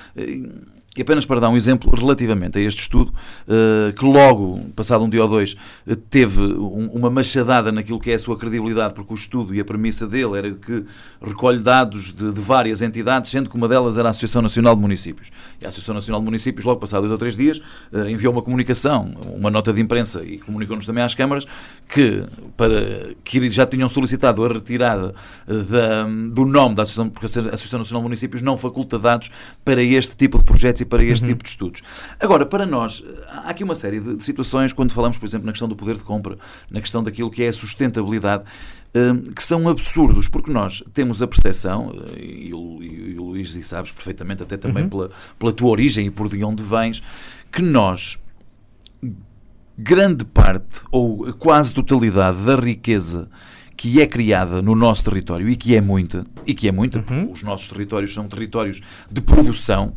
[0.97, 3.15] E apenas para dar um exemplo relativamente a este estudo,
[3.49, 8.15] eh, que logo, passado um dia ou dois, eh, teve uma machadada naquilo que é
[8.15, 10.85] a sua credibilidade, porque o estudo e a premissa dele era que
[11.23, 15.31] recolhe dados de, várias entidades, sendo que uma delas era a Associação Nacional de Municípios.
[15.61, 18.43] E a Associação Nacional de Municípios, logo passado dois ou três dias, eh, enviou uma
[18.43, 21.47] comunicação, uma nota de imprensa e comunicou-nos também às câmaras
[21.89, 22.25] que,
[22.57, 25.15] para, que já tinham solicitado a retirada
[25.47, 29.31] da, do nome da Associação, porque a Associação Nacional de Municípios não faculta dados
[29.65, 31.29] para este tipo de projetos e para este uhum.
[31.31, 31.83] tipo de estudos.
[32.19, 35.69] Agora, para nós, há aqui uma série de, situações, quando falamos, por exemplo, na questão
[35.69, 36.39] do poder de compra,
[36.71, 38.45] na questão daquilo que é a sustentabilidade,
[38.95, 43.55] hum, que são absurdos, porque nós temos a percepção, eh, e o, e o Luís
[43.55, 44.91] e sabes perfeitamente, até também uhum.
[44.91, 47.03] pela, pela tua origem e por de onde vens,
[47.51, 48.19] que nós,
[49.77, 53.29] grande parte, ou quase totalidade da riqueza
[53.81, 57.33] que é criada no nosso território e que é muita, e que é muita, uhum.
[57.33, 59.95] os nossos territórios são territórios de produção,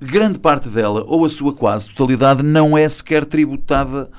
[0.00, 4.10] grande parte dela, ou a sua quase totalidade, não é sequer tributada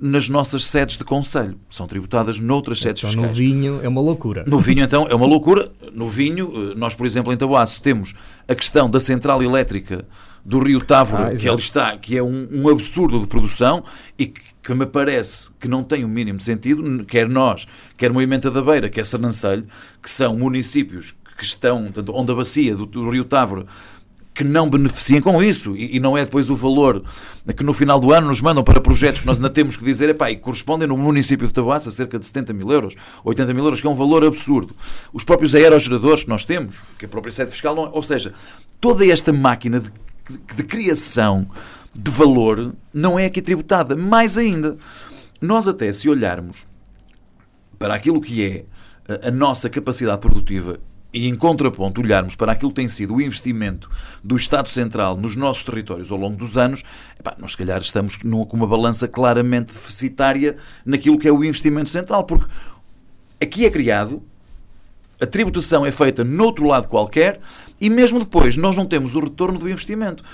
[0.00, 1.58] nas nossas sedes de conselho.
[1.70, 3.28] São tributadas noutras sedes então, fiscais.
[3.30, 4.44] no vinho é uma loucura.
[4.46, 5.70] No vinho, então, é uma loucura.
[5.92, 8.14] No vinho, eh, nós, por exemplo, em Tabuaço, temos
[8.46, 10.04] a questão da central elétrica
[10.44, 13.82] do Rio Távora, ah, que ali está, que é um, um absurdo de produção
[14.18, 17.66] e que, que, me parece que não tem o um mínimo de sentido, quer nós,
[17.96, 19.66] quer Moimenta da Beira, quer Sernancelho,
[20.02, 23.64] que são municípios que estão, tanto onde a bacia do, do Rio Távora
[24.34, 27.04] que não beneficiem com isso e, e, não é depois o valor
[27.56, 30.08] que no final do ano nos mandam para projetos que nós ainda temos que dizer
[30.08, 33.64] epá, e correspondem no município de Tabuaça a cerca de 70 mil euros, 80 mil
[33.64, 34.74] euros, que é um valor absurdo.
[35.12, 38.34] Os próprios aerogeradores que nós temos, que a própria sede fiscal, não, é, ou seja,
[38.80, 39.92] toda esta máquina de,
[40.28, 41.48] de, de criação
[41.94, 43.94] de valor não é aqui tributada.
[43.94, 44.76] Mais ainda,
[45.40, 46.66] nós até se olharmos
[47.78, 48.64] para aquilo que é
[49.28, 50.80] a nossa capacidade produtiva
[51.14, 53.88] e em contraponto olharmos para aquilo que tem sido o investimento
[54.22, 56.82] do Estado Central nos nossos territórios ao longo dos anos,
[57.18, 61.44] epá, nós se calhar estamos numa, com uma balança claramente deficitária naquilo que é o
[61.44, 62.46] investimento central, porque
[63.40, 64.24] aqui é criado,
[65.20, 67.40] a tributação é feita noutro lado qualquer
[67.80, 70.24] e mesmo depois nós não temos o retorno do investimento.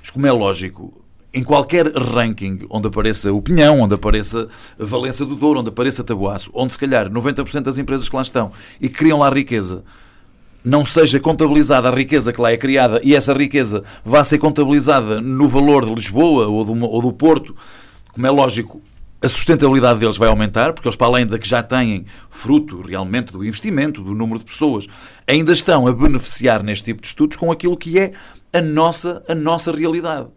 [0.00, 4.48] Mas como é lógico, em qualquer ranking onde apareça o Pinhão, onde apareça
[4.78, 8.50] Valença do Douro, onde apareça Tabuaço, onde se calhar 90% das empresas que lá estão
[8.80, 9.84] e que criam lá riqueza
[10.64, 15.20] não seja contabilizada a riqueza que lá é criada e essa riqueza vá ser contabilizada
[15.20, 17.56] no valor de Lisboa ou do, ou do Porto,
[18.12, 18.82] como é lógico,
[19.22, 23.32] a sustentabilidade deles vai aumentar, porque eles, para além da que já têm fruto realmente
[23.32, 24.86] do investimento, do número de pessoas,
[25.26, 28.12] ainda estão a beneficiar neste tipo de estudos com aquilo que é
[28.52, 30.28] a nossa, a nossa realidade.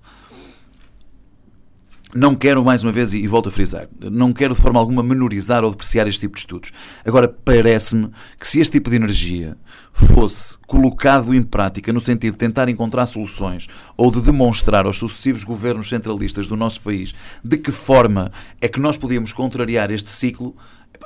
[2.15, 5.63] Não quero, mais uma vez, e volto a frisar, não quero de forma alguma menorizar
[5.63, 6.71] ou depreciar este tipo de estudos.
[7.03, 9.57] Agora, parece-me que se este tipo de energia
[9.91, 15.43] fosse colocado em prática no sentido de tentar encontrar soluções ou de demonstrar aos sucessivos
[15.43, 20.55] governos centralistas do nosso país de que forma é que nós podíamos contrariar este ciclo,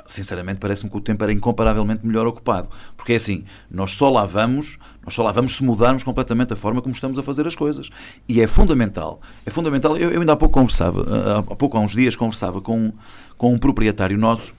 [0.08, 2.68] sinceramente parece-me que o tempo era incomparavelmente melhor ocupado.
[2.96, 6.56] Porque é assim, nós só lá vamos, nós só lá vamos se mudarmos completamente a
[6.56, 7.90] forma como estamos a fazer as coisas.
[8.28, 11.04] E é fundamental, é fundamental, eu, eu ainda há pouco conversava,
[11.38, 12.92] há pouco há uns dias conversava com,
[13.36, 14.54] com um proprietário nosso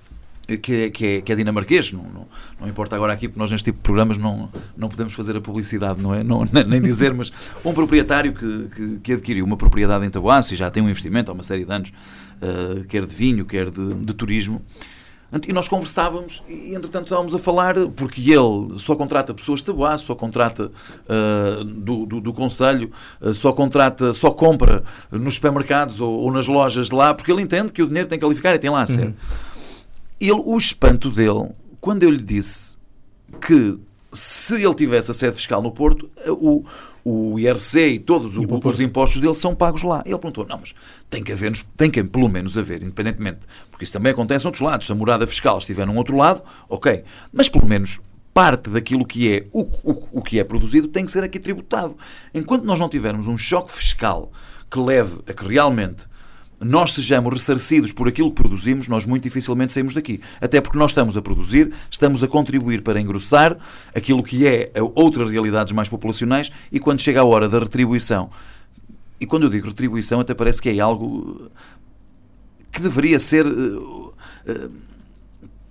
[0.58, 2.28] que, é, que, é, que é dinamarquês, não, não,
[2.60, 5.42] não, importa agora aqui, porque nós neste tipo de programas não, não podemos fazer a
[5.42, 6.24] publicidade, não é?
[6.24, 7.32] Não, nem dizer, mas
[7.64, 11.30] um proprietário que, que, que adquiriu uma propriedade em Tabuaço e já tem um investimento
[11.30, 11.90] há uma série de anos,
[12.42, 14.62] uh, quer de vinho, quer de, de turismo,
[15.48, 20.06] e nós conversávamos e, entretanto, estávamos a falar, porque ele só contrata pessoas de Tabuaço,
[20.06, 20.72] só contrata
[21.08, 26.48] uh, do, do, do Conselho, uh, só contrata, só compra nos supermercados ou, ou, nas
[26.48, 28.82] lojas de lá, porque ele entende que o dinheiro tem que qualificar e tem lá
[28.82, 29.08] a sede.
[29.08, 29.14] Uhum.
[30.20, 32.78] Ele, o espanto dele, quando eu lhe disse
[33.40, 33.80] que
[34.12, 36.66] se ele tivesse a sede fiscal no Porto, o,
[37.04, 40.02] o IRC e todos e os impostos dele são pagos lá.
[40.06, 40.74] Ele perguntou: não, mas
[41.10, 44.62] tem que haver, tem que pelo menos haver, independentemente, porque isso também acontece em outros
[44.62, 44.88] lados.
[44.88, 48.00] Se a morada fiscal estiver num outro lado, ok, mas pelo menos
[48.34, 51.98] parte daquilo que é o, o, o que é produzido tem que ser aqui tributado.
[52.34, 54.32] Enquanto nós não tivermos um choque fiscal
[54.70, 56.09] que leve a que realmente
[56.60, 60.20] nós sejamos ressarcidos por aquilo que produzimos, nós muito dificilmente saímos daqui.
[60.42, 63.58] Até porque nós estamos a produzir, estamos a contribuir para engrossar
[63.96, 68.30] aquilo que é outras realidades mais populacionais e quando chega a hora da retribuição.
[69.20, 71.50] E quando eu digo retribuição, até parece que é algo
[72.72, 73.46] que deveria ser.
[73.46, 74.70] Eh, eh,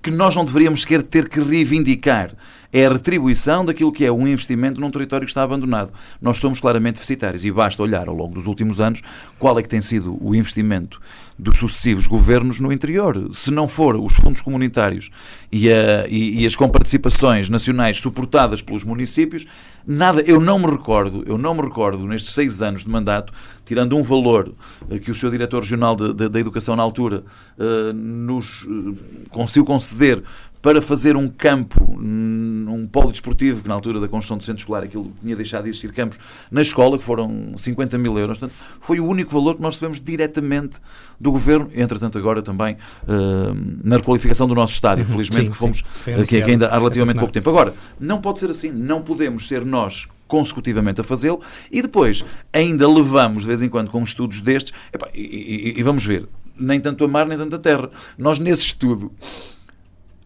[0.01, 2.35] que nós não deveríamos sequer ter que reivindicar
[2.73, 5.93] é a retribuição daquilo que é um investimento num território que está abandonado.
[6.21, 9.03] Nós somos claramente deficitários e basta olhar ao longo dos últimos anos
[9.39, 11.01] qual é que tem sido o investimento
[11.39, 13.31] dos sucessivos governos no interior.
[13.33, 15.11] Se não for os fundos comunitários
[15.53, 19.47] e, a, e, e, as comparticipações nacionais suportadas pelos municípios,
[19.87, 23.33] nada, eu não me recordo, eu não me recordo nestes seis anos de mandato,
[23.65, 24.53] tirando um valor
[24.91, 27.23] eh, que o seu diretor regional da Educação na altura
[27.59, 28.97] uh, nos uh,
[29.31, 30.23] conseguiu conceder
[30.61, 34.83] para fazer um campo, um polo desportivo, que na altura da construção do centro escolar
[34.83, 36.19] aquilo tinha deixado de existir campos,
[36.51, 38.39] na escola, que foram 50 mil euros.
[38.39, 40.81] Portanto, foi o único valor que nós recebemos diretamente
[41.21, 45.59] do governo, entretanto, agora também uh, na requalificação do nosso estádio, uhum, felizmente, sim, que
[45.59, 45.85] fomos
[46.23, 47.49] aqui, aqui ainda há relativamente pouco tempo.
[47.51, 51.41] Agora, não pode ser assim, não podemos ser nós consecutivamente a fazê-lo.
[51.73, 54.75] E depois ainda levamos de vez em quando com estudos destes.
[54.93, 57.91] Epá, e, e, e vamos ver, nem tanto a mar nem tanto a terra.
[58.17, 59.11] Nós nesse estudo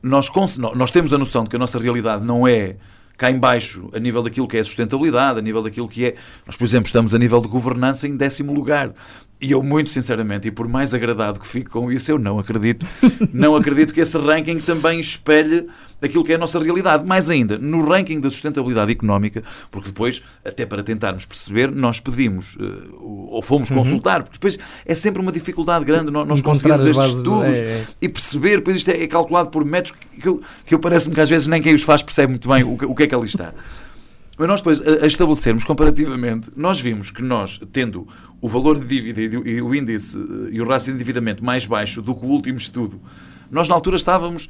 [0.03, 0.31] nós,
[0.75, 2.77] nós temos a noção de que a nossa realidade não é
[3.17, 6.15] cá embaixo a nível daquilo que é sustentabilidade, a nível daquilo que é.
[6.45, 8.93] Nós, por exemplo, estamos a nível de governança em décimo lugar.
[9.43, 12.87] E eu, muito sinceramente, e por mais agradado que fico com isso, eu não acredito,
[13.35, 15.69] não acredito que esse ranking também espelhe
[16.01, 17.05] aquilo que é a nossa realidade.
[17.05, 22.57] Mais ainda, no ranking da sustentabilidade económica, porque depois, até para tentarmos perceber, nós pedimos
[22.61, 22.65] eh,
[23.01, 23.79] ou fomos uhum.
[23.79, 27.87] consultar, porque depois é sempre uma dificuldade grande nós conseguirmos estes estudos é, é.
[28.01, 31.21] e perceber, depois isto é, é calculado por métodos que eu, que eu parece-me que
[31.21, 33.15] às vezes nem quem os faz percebe muito bem o que, o que é que
[33.15, 33.53] ali está.
[34.39, 38.07] Mas nós depois, a, estabelecermos comparativamente, nós vimos que nós, tendo
[38.41, 40.19] o valor de dívida e o índice
[40.51, 43.01] e o rácio de endividamento mais baixo do que o último estudo,
[43.51, 44.49] nós na altura estávamos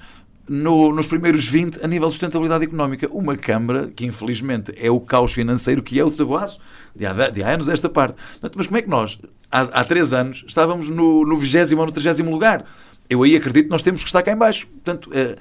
[0.48, 3.08] no, nos primeiros 20 a nível de sustentabilidade económica.
[3.10, 6.60] Uma Câmara que, infelizmente, é o caos financeiro que é o tabuaço
[6.94, 8.16] de há, de há anos esta parte.
[8.54, 9.18] Mas como é que nós,
[9.50, 12.64] há, há três anos, estávamos no, no 20 ou no 30 lugar?
[13.08, 14.66] Eu aí acredito que nós temos que estar cá em baixo.
[14.68, 15.36] Portanto, uh,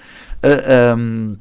[0.46, 1.38] uh, um,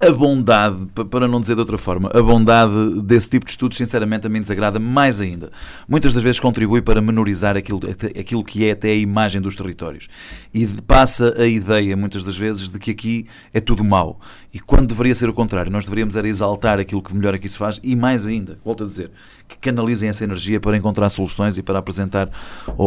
[0.00, 4.26] a bondade, para não dizer de outra forma, a bondade desse tipo de estudos, sinceramente,
[4.26, 5.50] a mim desagrada mais ainda.
[5.88, 7.80] Muitas das vezes contribui para menorizar aquilo,
[8.18, 10.08] aquilo que é até a imagem dos territórios.
[10.52, 14.20] E passa a ideia, muitas das vezes, de que aqui é tudo mau.
[14.52, 17.48] E quando deveria ser o contrário, nós deveríamos era exaltar aquilo que de melhor aqui
[17.48, 19.10] se faz e mais ainda, volto a dizer,
[19.48, 22.30] que canalizem essa energia para encontrar soluções e para apresentar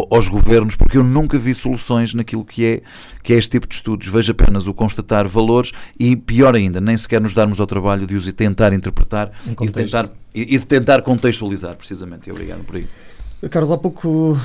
[0.10, 2.82] aos governos, porque eu nunca vi soluções naquilo que é,
[3.24, 4.08] que é este tipo de estudos.
[4.08, 8.16] Vejo apenas o constatar valores e, pior ainda, nem sequer nos darmos ao trabalho de
[8.16, 12.30] os tentar interpretar e de tentar, e de tentar contextualizar, precisamente.
[12.30, 12.88] E obrigado por aí.
[13.50, 14.38] Carlos, há pouco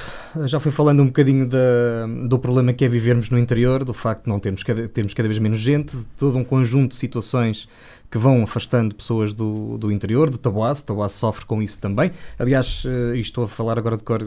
[0.46, 4.24] já fui falando um bocadinho da, do problema que é vivermos no interior, do facto
[4.24, 7.68] de não termos cada, termos cada vez menos gente, de todo um conjunto de situações
[8.10, 10.86] que vão afastando pessoas do, do interior, de Taboaço.
[10.86, 12.10] Taboaço sofre com isso também.
[12.38, 14.22] Aliás, uh, estou a falar agora de cor,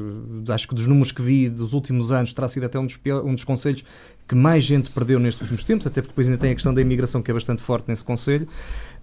[0.50, 3.34] acho que dos números que vi dos últimos anos, terá sido até um dos, um
[3.34, 3.84] dos conselhos
[4.28, 6.82] que mais gente perdeu nestes últimos tempos, até porque depois ainda tem a questão da
[6.82, 8.48] imigração que é bastante forte nesse conselho.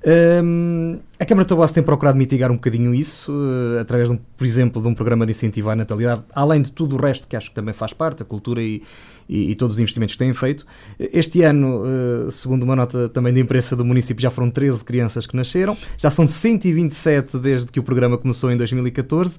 [0.04, 4.18] Um, a Câmara de Taboaço tem procurado mitigar um bocadinho isso, uh, através, de um,
[4.36, 7.34] por exemplo, de um programa de incentivo à natalidade, além de tudo o resto que
[7.34, 8.82] acho que também faz parte, a cultura e,
[9.28, 10.66] e, e todos os investimentos que têm feito.
[10.98, 15.26] Este ano, uh, segundo uma nota também da imprensa do município, já foram 13 crianças
[15.26, 19.38] que nasceram, já são 127 desde que o programa começou em 2014.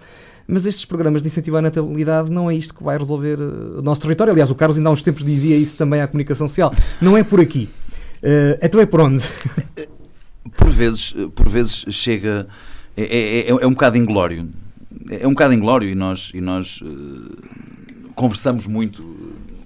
[0.50, 3.82] Mas estes programas de incentivo à natalidade não é isto que vai resolver uh, o
[3.82, 4.32] nosso território.
[4.32, 6.74] Aliás, o Carlos ainda há uns tempos dizia isso também à comunicação social.
[7.02, 7.70] Não é por aqui.
[8.24, 9.24] Uh, então é por onde?
[10.68, 12.48] por vezes, por vezes chega.
[12.96, 14.50] É, é, é, é um bocado inglório.
[15.10, 19.02] É um bocado inglório e nós, e nós uh, conversamos muito,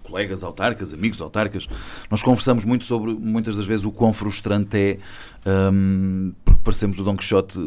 [0.03, 1.67] colegas autarcas, amigos autarcas,
[2.09, 4.97] nós conversamos muito sobre, muitas das vezes, o quão frustrante é,
[5.45, 7.57] um, ehm, porque parecemos o Don Quixote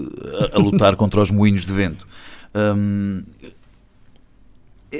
[0.53, 2.07] a, a lutar contra os moinhos de vento.
[2.55, 3.53] Um, ehm,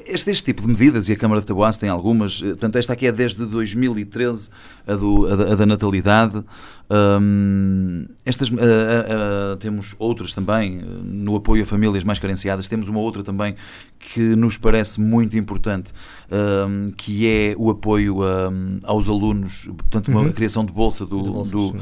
[0.07, 2.93] este, este tipo de medidas, e a Câmara de Taboaço tem algumas, eh, portanto, esta
[2.93, 4.51] aqui é desde 2013,
[4.87, 6.45] a, do, a, a da natalidade.
[6.91, 12.69] Um, estas, uh, uh, temos outras também no apoio a famílias mais carenciadas.
[12.69, 13.57] Temos uma outra também
[13.99, 15.93] que nos parece muito importante,
[16.31, 20.33] um, que é o apoio um, aos alunos, portanto, uma uhum.
[20.33, 21.77] criação de bolsa do, de bolsas, do,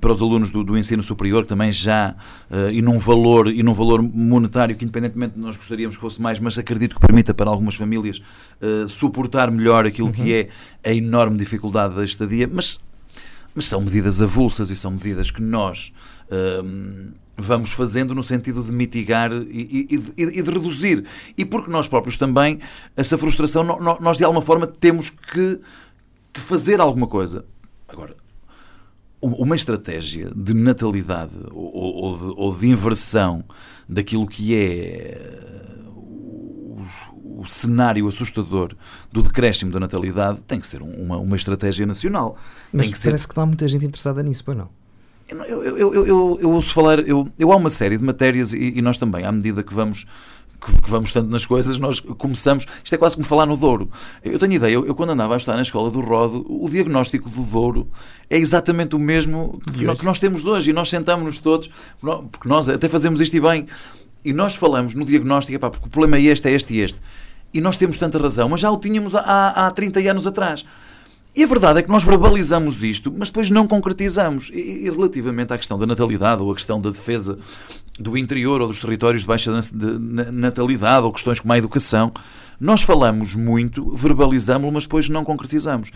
[0.00, 2.14] para os alunos do, do ensino superior, que também já,
[2.50, 6.40] uh, e, num valor, e num valor monetário que, independentemente, nós gostaríamos que fosse mais,
[6.40, 8.22] mas acredito que permita para algumas famílias
[8.60, 10.14] uh, suportar melhor aquilo uhum.
[10.14, 10.48] que é
[10.82, 12.78] a enorme dificuldade da estadia, mas,
[13.54, 15.92] mas são medidas avulsas e são medidas que nós.
[16.26, 21.04] Uh, vamos fazendo no sentido de mitigar e, e, e, de reduzir.
[21.36, 22.60] E porque nós próprios também,
[22.96, 23.64] essa frustração,
[24.00, 25.60] nós de alguma forma temos que,
[26.32, 27.44] que fazer alguma coisa.
[27.88, 28.16] Agora,
[29.24, 33.44] uma estratégia de natalidade ou, ou, de, ou de, inversão
[33.88, 35.18] daquilo que é
[35.88, 36.82] o,
[37.40, 38.74] o, cenário assustador
[39.10, 42.36] do decréscimo da natalidade tem que ser uma, uma estratégia nacional.
[42.72, 43.28] Mas tem que parece ser...
[43.28, 44.68] que não há muita gente interessada nisso, pois não?
[45.26, 48.74] Eu, eu, eu, eu, eu ouço falar, eu, eu há uma série de matérias e,
[48.76, 50.06] e nós também, à medida que vamos
[50.60, 52.66] que, vamos tanto nas coisas, nós começamos.
[52.82, 53.90] Isto é quase como falar no Douro.
[54.22, 57.28] Eu tenho ideia, eu, eu quando andava a estar na escola do Rodo, o diagnóstico
[57.28, 57.88] do Douro
[58.28, 60.70] é exatamente o mesmo que, nós, que nós temos hoje.
[60.70, 61.70] E nós sentamos-nos todos,
[62.30, 63.66] porque nós até fazemos isto e bem,
[64.24, 67.00] e nós falamos no diagnóstico, epá, porque o problema é este, é este e este.
[67.52, 70.64] E nós temos tanta razão, mas já o tínhamos há, há 30 anos atrás.
[71.36, 74.50] E a verdade é que nós verbalizamos isto, mas depois não concretizamos.
[74.54, 77.38] E, e, relativamente à questão da natalidade ou à questão da defesa
[77.98, 79.52] do interior ou dos territórios de baixa
[80.32, 82.12] natalidade ou questões como a educação,
[82.58, 85.90] nós falamos muito, verbalizamos, mas depois não concretizamos.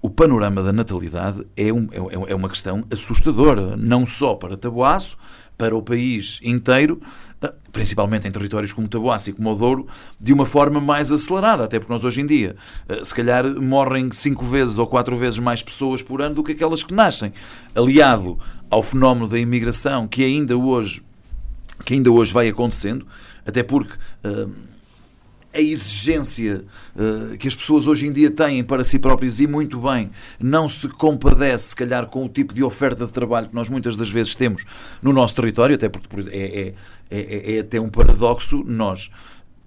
[0.00, 5.16] O panorama da natalidade é, um, é, é uma questão assustadora, não só para Taboaço,
[5.56, 7.02] para o país inteiro,
[7.42, 9.88] ah, principalmente em territórios como Taboaço e como Douro,
[10.20, 12.54] de uma forma mais acelerada, até porque nós hoje em dia,
[12.88, 16.52] ah, se calhar, morrem cinco vezes ou quatro vezes mais pessoas por ano do que
[16.52, 17.32] aquelas que nascem.
[17.74, 18.38] Aliado
[18.70, 21.02] ao fenómeno da imigração, que ainda hoje,
[21.84, 23.06] que ainda hoje vai acontecendo,
[23.46, 24.52] até porque uh,
[25.54, 26.64] a exigência
[26.94, 30.68] uh, que as pessoas hoje em dia têm para si próprias e muito bem não
[30.68, 34.10] se compadece, se calhar, com o tipo de oferta de trabalho que nós muitas das
[34.10, 34.64] vezes temos
[35.02, 36.74] no nosso território, até porque é,
[37.10, 39.10] é, é, é até um paradoxo nós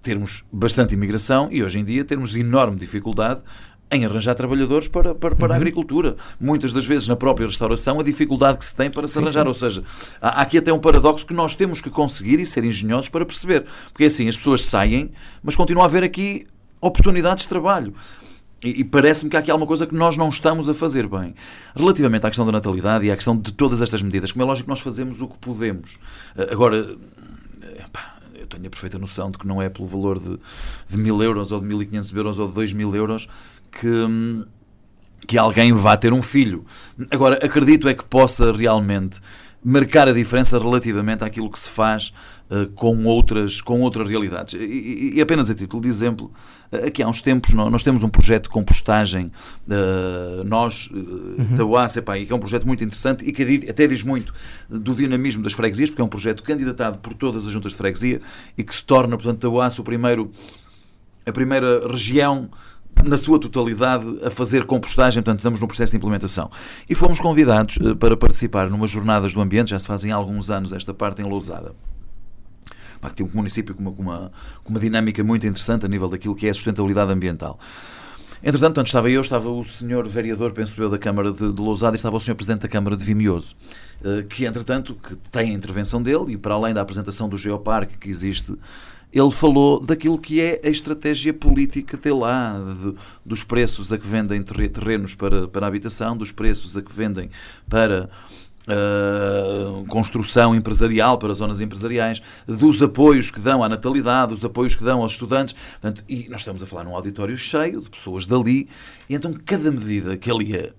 [0.02, 3.40] termos bastante imigração e hoje em dia termos enorme dificuldade
[3.92, 5.52] em arranjar trabalhadores para, para, para uhum.
[5.52, 6.16] a agricultura.
[6.40, 9.42] Muitas das vezes na própria restauração a dificuldade que se tem para se arranjar.
[9.42, 9.48] Sim.
[9.48, 9.84] Ou seja,
[10.20, 13.66] há aqui até um paradoxo que nós temos que conseguir e ser engenhosos para perceber.
[13.92, 16.46] Porque assim, as pessoas saem, mas continua a haver aqui
[16.80, 17.94] oportunidades de trabalho.
[18.64, 21.34] E, e parece-me que há aqui alguma coisa que nós não estamos a fazer bem.
[21.76, 24.66] Relativamente à questão da natalidade e à questão de todas estas medidas, como é lógico
[24.66, 25.98] que nós fazemos o que podemos.
[26.36, 26.76] Eh, agora,
[28.34, 30.38] eu tenho a perfeita noção de que não é pelo valor de,
[30.88, 33.28] de mil euros ou de 1.500 euros ou de 2 mil euros
[33.72, 34.46] que,
[35.26, 36.64] que alguém vá ter um filho.
[37.10, 39.20] Agora, acredito é que possa realmente
[39.64, 42.12] marcar a diferença relativamente àquilo que se faz
[42.50, 44.54] uh, com, outras, com outras realidades.
[44.54, 46.32] E, e, apenas a título de exemplo,
[46.72, 49.30] uh, aqui há uns tempos nós, temos um projeto de compostagem,
[49.68, 51.54] uh, nós, uhum.
[51.56, 54.34] da UACEPA, que é um projeto muito interessante e que até diz muito
[54.68, 58.20] do dinamismo das freguesias, porque é um projeto candidatado por todas as juntas de freguesia
[58.58, 60.32] e que se torna, portanto, da UACE o primeiro,
[61.24, 62.50] a primeira região
[63.04, 66.50] na sua totalidade a fazer compostagem, portanto estamos no processo de implementação.
[66.88, 70.50] E fomos convidados eh, para participar numas jornadas do ambiente, já se fazem há alguns
[70.50, 71.74] anos esta parte em Lousada.
[73.00, 74.32] que tem um município com uma, com, uma,
[74.62, 77.58] com uma dinâmica muito interessante a nível daquilo que é a sustentabilidade ambiental.
[78.44, 81.94] Entretanto, onde estava eu, estava o senhor vereador, penso eu, da Câmara de, de Lousada
[81.94, 83.54] e estava o senhor presidente da Câmara de Vimioso,
[84.04, 87.96] eh, que, entretanto, que tem a intervenção dele e, para além da apresentação do Geoparque
[87.96, 88.56] que existe,
[89.12, 92.94] ele falou daquilo que é a estratégia política dele lá, de,
[93.24, 97.30] dos preços a que vendem terrenos para, para habitação, dos preços a que vendem
[97.68, 98.08] para
[98.62, 104.84] Uh, construção empresarial para zonas empresariais, dos apoios que dão à natalidade, dos apoios que
[104.84, 105.52] dão aos estudantes.
[105.52, 108.68] Portanto, e nós estamos a falar num auditório cheio de pessoas dali,
[109.08, 110.72] e então cada medida que ele ia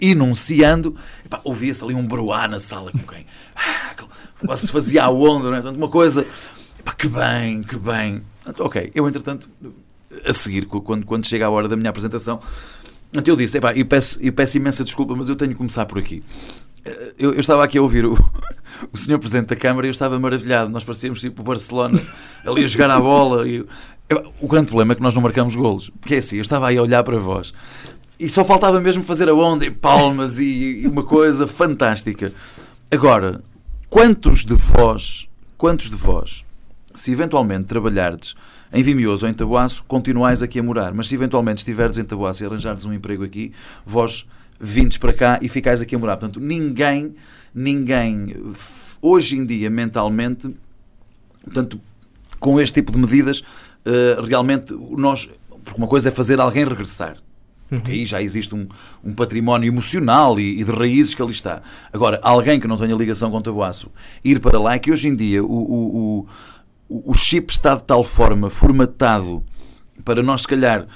[0.00, 0.96] enunciando,
[1.44, 3.94] ouvia-se ali um broá na sala com quem ah,
[4.44, 5.60] quase se fazia a onda, não é?
[5.60, 6.26] Portanto, uma coisa
[6.92, 8.22] que bem, que bem.
[8.44, 9.48] Portanto, ok, eu entretanto,
[10.24, 12.40] a seguir, quando, quando chega a hora da minha apresentação,
[13.10, 15.86] então eu disse, epá, e peço, e peço imensa desculpa, mas eu tenho que começar
[15.86, 16.22] por aqui.
[16.84, 18.14] Eh, eu, eu estava aqui a ouvir o,
[18.92, 20.70] o senhor Presidente da Câmara e eu estava maravilhado.
[20.70, 22.00] Nós parecíamos tipo o Barcelona
[22.44, 23.48] ali a jogar a bola.
[23.48, 23.64] E,
[24.40, 25.90] o grande problema é que nós não marcamos golos.
[26.00, 27.52] Porque é assim, eu estava aí a olhar para vós
[28.18, 32.32] e só faltava mesmo fazer a onda e palmas e, e uma coisa fantástica.
[32.90, 33.42] Agora,
[33.90, 35.28] quantos de vós,
[35.58, 36.44] quantos de vós,
[36.96, 38.34] se eventualmente trabalhardes
[38.72, 40.92] em Vimioso ou em Tabuaço, continuais aqui a morar.
[40.92, 43.52] Mas se eventualmente estiveres em Tabuaço e arranjardes um emprego aqui,
[43.84, 44.26] vós
[44.58, 46.16] vindes para cá e ficais aqui a morar.
[46.16, 47.14] Portanto, ninguém,
[47.54, 48.34] ninguém,
[49.00, 50.54] hoje em dia, mentalmente,
[51.44, 51.80] portanto,
[52.40, 53.42] com este tipo de medidas,
[53.84, 55.28] eh, realmente nós.
[55.64, 57.16] Porque uma coisa é fazer alguém regressar.
[57.68, 58.68] Porque aí já existe um,
[59.02, 61.62] um património emocional e, e, de raízes que ali está.
[61.92, 63.90] Agora, alguém que não tenha ligação com o Tabuaço,
[64.24, 66.26] ir para lá, é que hoje em dia o, o, o
[66.88, 69.42] o chip está de tal forma formatado
[70.04, 70.86] para nós, se calhar,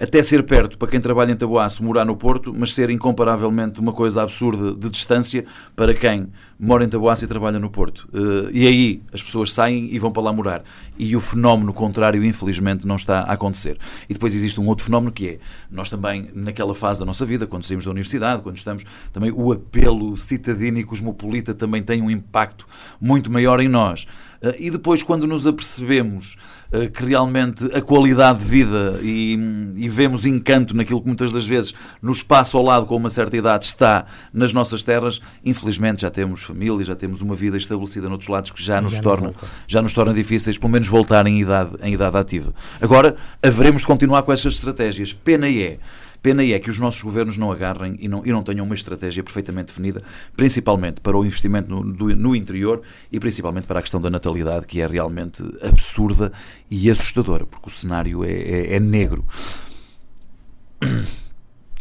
[0.00, 3.92] até ser perto para quem trabalha em Taboaço, morar no Porto, mas ser incomparavelmente uma
[3.92, 5.44] coisa absurda de distância
[5.74, 6.28] para quem
[6.58, 8.08] mora em Taboaço e trabalha no Porto.
[8.14, 10.62] Eh, e aí as pessoas saem e vão para lá morar.
[10.96, 13.76] E o fenómeno contrário, infelizmente, não está a acontecer.
[14.08, 15.38] E depois existe um outro fenómeno que é,
[15.70, 19.52] nós também, naquela fase da nossa vida, quando saímos da universidade, quando estamos, também o
[19.52, 22.66] apelo citadino e cosmopolita também tem um impacto
[23.00, 24.06] muito maior em nós.
[24.42, 26.36] Eh, e depois, quando nos apercebemos
[26.72, 29.38] eh, que realmente a qualidade de vida e,
[29.76, 33.36] e, vemos encanto naquilo que muitas das vezes nos passa ao lado com uma certa
[33.36, 38.28] idade está nas nossas terras, infelizmente já temos família, já temos uma vida estabelecida noutros
[38.28, 39.32] lados que já, já nos, torna,
[39.66, 42.54] já nos torna difíceis, pelo menos, voltar em idade, em idade ativa.
[42.80, 45.12] Agora, haveremos de continuar com estas estratégias.
[45.12, 45.78] Pena é
[46.22, 49.22] Pena é que os nossos governos não agarrem e não, e não tenham uma estratégia
[49.22, 50.02] perfeitamente definida,
[50.36, 54.66] principalmente para o investimento no, do, no interior e principalmente para a questão da natalidade,
[54.66, 56.32] que é realmente absurda
[56.70, 59.24] e assustadora, porque o cenário é, é, é negro.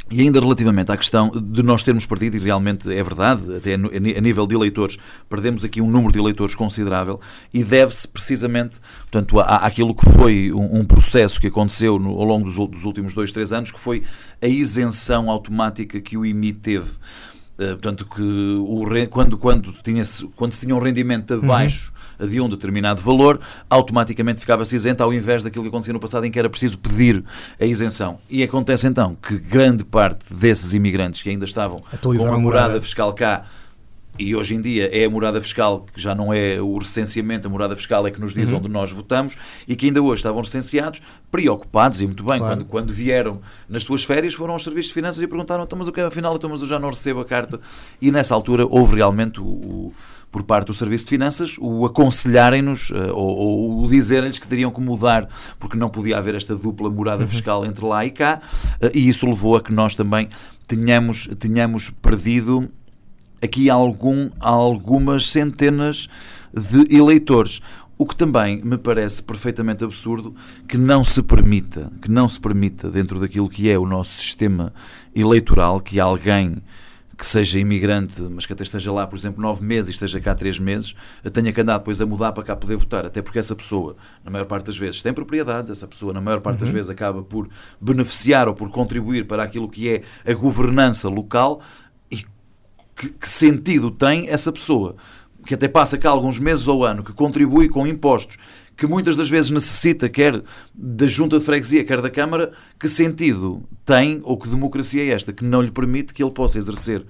[0.09, 4.21] E ainda relativamente à questão de nós termos perdido, e realmente é verdade, até a
[4.21, 4.97] nível de eleitores,
[5.29, 7.19] perdemos aqui um número de eleitores considerável
[7.53, 8.79] e deve-se precisamente
[9.11, 13.13] portanto, àquilo que foi um, um processo que aconteceu no, ao longo dos, dos, últimos
[13.13, 14.03] dois, três anos, que foi
[14.41, 16.89] a isenção automática que o IMI teve.
[17.59, 20.03] Uh, portanto, que o, quando, quando, tinha
[20.35, 23.39] quando se tinha um rendimento abaixo uhum de um determinado valor,
[23.69, 27.23] automaticamente ficava-se isento, ao invés daquilo que acontecia no passado em que era preciso pedir
[27.59, 28.19] a isenção.
[28.29, 33.13] E acontece então que grande parte desses imigrantes que ainda estavam com a morada fiscal
[33.13, 33.45] cá
[34.19, 37.51] e hoje em dia é a morada fiscal que já não é o recenseamento, a
[37.51, 38.57] morada fiscal é que nos diz uhum.
[38.57, 39.35] onde nós votamos
[39.67, 42.55] e que ainda hoje estavam recenseados, preocupados e muito bem, claro.
[42.55, 43.39] quando, quando vieram
[43.69, 46.35] nas suas férias foram aos serviços de finanças e perguntaram, então, mas o que afinal,
[46.35, 47.59] então, mas eu já não recebo a carta
[48.01, 49.93] e nessa altura houve realmente o, o
[50.37, 54.79] por parte do Serviço de Finanças, o aconselharem-nos eh, ou, ou dizerem-lhes que teriam que
[54.79, 55.27] mudar,
[55.57, 57.27] porque não podia haver esta dupla morada uhum.
[57.27, 58.39] fiscal entre lá e cá,
[58.79, 60.29] eh, e isso levou a que nós também
[60.67, 62.69] tenhamos, tenhamos perdido
[63.41, 66.07] aqui algum, algumas centenas
[66.53, 67.59] de eleitores.
[67.97, 70.35] O que também me parece perfeitamente absurdo
[70.67, 74.71] que não se permita, que não se permita dentro daquilo que é o nosso sistema
[75.15, 76.61] eleitoral, que alguém
[77.17, 80.35] que seja imigrante, mas que até esteja lá, por exemplo, nove meses e esteja cá
[80.35, 80.93] três meses,
[81.33, 83.07] tenha que andar depois a mudar para cá poder votar.
[83.07, 86.41] Até porque essa pessoa, na maior parte das vezes, tem propriedades, essa pessoa, na maior
[86.41, 86.65] parte uhum.
[86.65, 87.49] das vezes, acaba por
[87.81, 91.59] beneficiar ou por contribuir para aquilo que é a governança local.
[92.11, 92.23] E
[92.95, 94.95] que, que sentido tem essa pessoa?
[95.43, 98.37] Que até passa cá alguns meses ao ano, que contribui com impostos,
[98.77, 100.41] que muitas das vezes necessita, quer
[100.73, 105.33] da junta de freguesia, quer da Câmara, que sentido tem ou que democracia é esta
[105.33, 107.03] que não lhe permite que ele possa exercer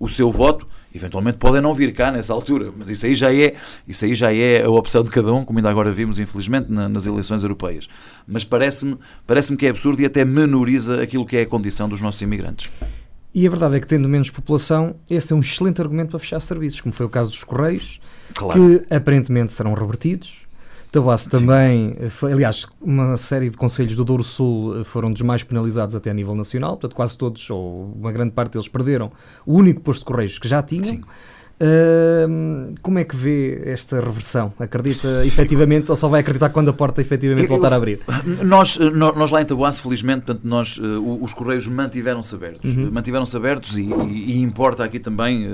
[0.00, 0.66] o seu voto?
[0.92, 3.54] Eventualmente podem não vir cá nessa altura, mas isso aí já é,
[3.86, 7.06] isso aí já é a opção de cada um, como ainda agora vimos, infelizmente, nas
[7.06, 7.88] eleições europeias.
[8.26, 12.00] Mas parece-me parece que é absurdo e até menoriza aquilo que é a condição dos
[12.00, 12.68] nossos imigrantes.
[13.34, 16.40] E a verdade é que, tendo menos população, esse é um excelente argumento para fechar
[16.40, 17.98] serviços, como foi o caso dos Correios,
[18.34, 18.60] claro.
[18.60, 20.41] que aparentemente serão revertidos.
[20.92, 25.42] Tabasso também, foi, aliás, uma série de conselhos do Douro Sul eh, foram dos mais
[25.42, 29.10] penalizados até a nível nacional, portanto, quase todos, ou uma grande parte deles, perderam
[29.46, 30.84] o único posto de Correios que já tinham.
[30.84, 31.02] Sim.
[31.62, 34.52] Uh, como é que vê esta reversão?
[34.58, 38.00] Acredita efetivamente ou só vai acreditar quando a porta efetivamente voltar a abrir?
[38.44, 40.78] Nós, nós lá em Tabuaço, felizmente, portanto, nós,
[41.20, 42.76] os Correios mantiveram-se abertos.
[42.76, 42.90] Uhum.
[42.90, 45.48] Mantiveram-se abertos e, e, e, importa aqui também,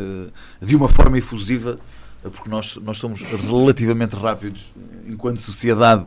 [0.60, 1.78] de uma forma efusiva,
[2.22, 4.72] porque nós, nós somos relativamente rápidos
[5.06, 6.04] enquanto sociedade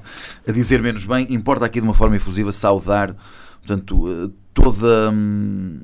[0.47, 3.15] a dizer menos bem, importa aqui de uma forma efusiva saudar
[3.59, 5.79] portanto, toda um,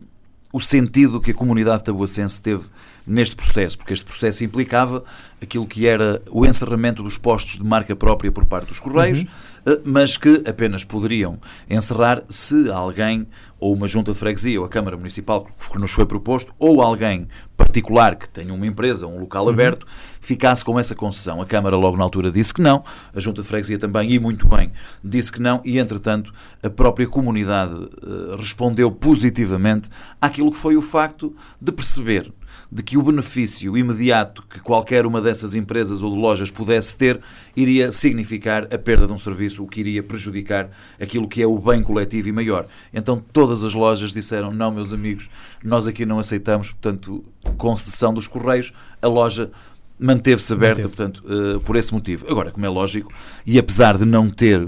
[0.51, 2.63] o sentido que a comunidade tabuacense teve
[3.05, 5.03] neste processo, porque este processo implicava
[5.41, 9.28] aquilo que era o encerramento dos postos de marca própria por parte dos Correios, uhum.
[9.67, 11.38] Eh, mas que apenas poderiam
[11.69, 13.28] encerrar se alguém,
[13.60, 17.28] ou uma junta de freguesia, ou a Câmara Municipal, que nos foi proposto, ou alguém
[17.55, 19.49] particular que tenha uma empresa, um local uhum.
[19.51, 19.86] aberto,
[20.22, 21.41] ficasse com essa concessão.
[21.41, 22.84] A Câmara logo na altura disse que não,
[23.14, 24.72] a junta de freguesia também, e muito bem,
[25.03, 29.89] disse que não, e entretanto a própria comunidade uh, respondeu positivamente
[30.22, 32.32] àquilo que foi o facto de perceber
[32.72, 37.20] de que o benefício imediato que qualquer uma dessas empresas ou de lojas pudesse ter
[37.55, 41.58] iria significar a perda de um serviço, o que iria prejudicar aquilo que é o
[41.58, 42.68] bem coletivo e maior.
[42.93, 45.30] Então todas as lojas disseram: não, meus amigos,
[45.64, 47.24] nós aqui não aceitamos, portanto,
[47.58, 49.50] concessão dos Correios, a loja
[49.98, 52.30] manteve-se aberta, manteve portanto, uh, por esse motivo.
[52.30, 53.12] Agora, como é lógico,
[53.45, 54.68] e apesar de não ter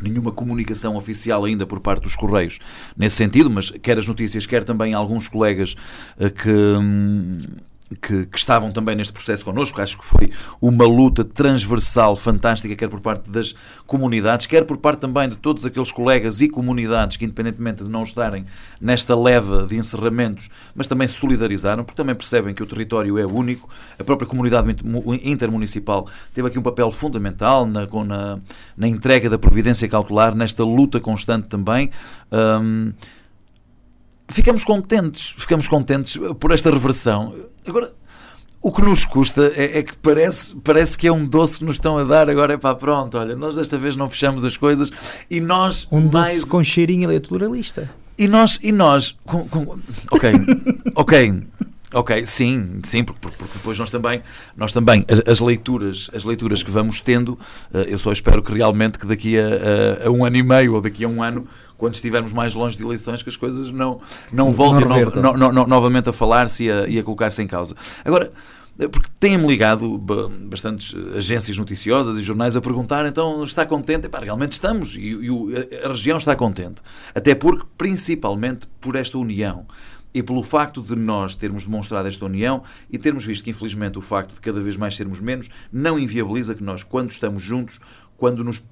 [0.00, 2.58] nenhuma comunicação oficial ainda por parte dos Correios
[2.96, 5.76] nesse sentido, mas quer as notícias, quer também alguns colegas
[6.18, 6.50] uh, que.
[6.50, 7.42] Hum,
[8.00, 9.80] que, que, estavam também neste processo connosco.
[9.80, 10.30] Acho que foi
[10.60, 13.54] uma luta transversal fantástica, quer por parte das
[13.86, 18.02] comunidades, quer por parte também de todos aqueles colegas e comunidades que, independentemente de não
[18.02, 18.44] estarem
[18.80, 23.26] nesta leva de encerramentos, mas também se solidarizaram, porque também percebem que o território é
[23.26, 23.68] único.
[23.98, 24.68] A própria comunidade
[25.22, 28.38] intermunicipal teve aqui um papel fundamental na, na,
[28.76, 31.90] na entrega da providência cautelar, nesta luta constante também.
[32.30, 32.92] Um,
[34.28, 37.34] ficamos contentes, ficamos contentes por esta reversão.
[37.66, 37.92] Agora,
[38.60, 41.76] o que nos custa é, é, que parece, parece que é um doce que nos
[41.76, 44.90] estão a dar agora é para pronto, olha, nós desta vez não fechamos as coisas
[45.30, 46.40] e nós um mais...
[46.40, 47.90] doce com cheirinho eleitoralista.
[48.18, 49.78] E nós, e nós, com, com...
[50.10, 50.32] ok,
[50.96, 51.42] ok,
[51.92, 54.22] Ok, sim, sim, porque, porque, depois nós também,
[54.54, 57.30] nós também as, as, leituras, as leituras que vamos tendo,
[57.72, 60.82] uh, eu só espero que realmente que daqui a, a, um ano e meio ou
[60.82, 61.46] daqui a um ano,
[61.78, 65.66] quando estivermos mais longe de eleições, que as coisas não, não voltem no, no, no,
[65.66, 67.74] novamente a falar-se e a, a colocar-se em causa.
[68.04, 68.32] Agora,
[68.78, 69.98] eh, porque têm-me ligado
[70.42, 74.06] bastantes agências noticiosas e jornais a perguntar então está contente?
[74.06, 75.30] Epá, realmente estamos e, e
[75.84, 76.82] a região está contente.
[77.14, 79.66] Até porque, principalmente por esta união
[80.12, 84.02] e pelo facto de nós termos demonstrado esta união e termos visto que, infelizmente, o
[84.02, 87.78] facto de cada vez mais sermos menos não inviabiliza que nós, quando estamos juntos,
[88.16, 88.62] quando nos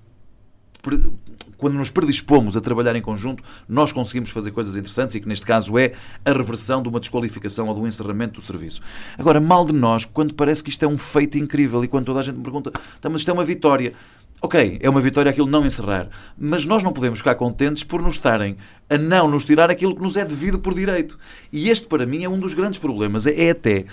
[1.56, 5.46] quando nos predispomos a trabalhar em conjunto, nós conseguimos fazer coisas interessantes e que neste
[5.46, 5.92] caso é
[6.24, 8.80] a reversão de uma desqualificação ou do encerramento do serviço.
[9.18, 12.20] Agora, mal de nós, quando parece que isto é um feito incrível e quando toda
[12.20, 12.70] a gente me pergunta,
[13.00, 13.94] tá, mas isto é uma vitória.
[14.42, 18.16] Ok, é uma vitória aquilo não encerrar, mas nós não podemos ficar contentes por nos
[18.16, 18.58] estarem
[18.88, 21.18] a não nos tirar aquilo que nos é devido por direito.
[21.50, 23.26] E este, para mim, é um dos grandes problemas.
[23.26, 23.86] É, é até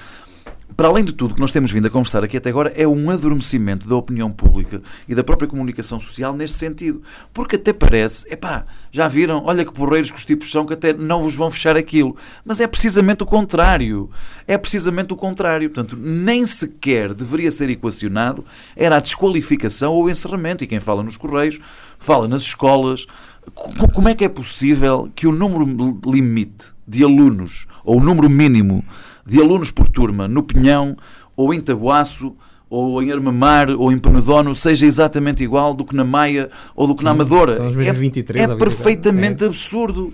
[0.75, 3.09] para além de tudo que nós temos vindo a conversar aqui até agora, é um
[3.09, 7.01] adormecimento da opinião pública e da própria comunicação social neste sentido.
[7.33, 10.93] Porque até parece, epá, já viram, olha que porreiros que os tipos são que até
[10.93, 12.15] não vos vão fechar aquilo.
[12.45, 14.09] Mas é precisamente o contrário.
[14.47, 15.69] É precisamente o contrário.
[15.69, 18.45] Portanto, nem sequer deveria ser equacionado
[18.75, 20.63] era a desqualificação ou o encerramento.
[20.63, 21.59] E quem fala nos correios,
[21.99, 23.05] fala nas escolas.
[23.53, 28.83] Como é que é possível que o número limite de alunos, ou o número mínimo
[29.25, 30.97] de alunos por turma no Pinhão,
[31.35, 32.35] ou em Tabuaço,
[32.69, 36.95] ou em Armamar, ou em Penedono, seja exatamente igual do que na Maia ou do
[36.95, 37.57] que na Amadora.
[37.85, 39.47] É, 23, é perfeitamente é.
[39.47, 40.11] absurdo.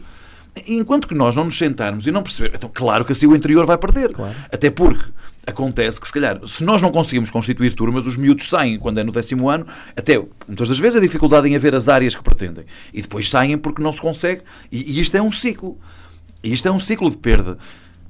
[0.68, 3.66] Enquanto que nós não nos sentarmos e não perceber, então claro que assim o interior
[3.66, 4.12] vai perder.
[4.12, 4.36] Claro.
[4.51, 5.05] Até porque
[5.47, 9.03] acontece que, se calhar, se nós não conseguimos constituir turmas, os miúdos saem quando é
[9.03, 12.66] no décimo ano, até muitas das vezes a dificuldade em haver as áreas que pretendem.
[12.93, 14.41] E depois saem porque não se consegue.
[14.70, 15.78] E, e isto é um ciclo.
[16.43, 17.57] E isto é um ciclo de perda.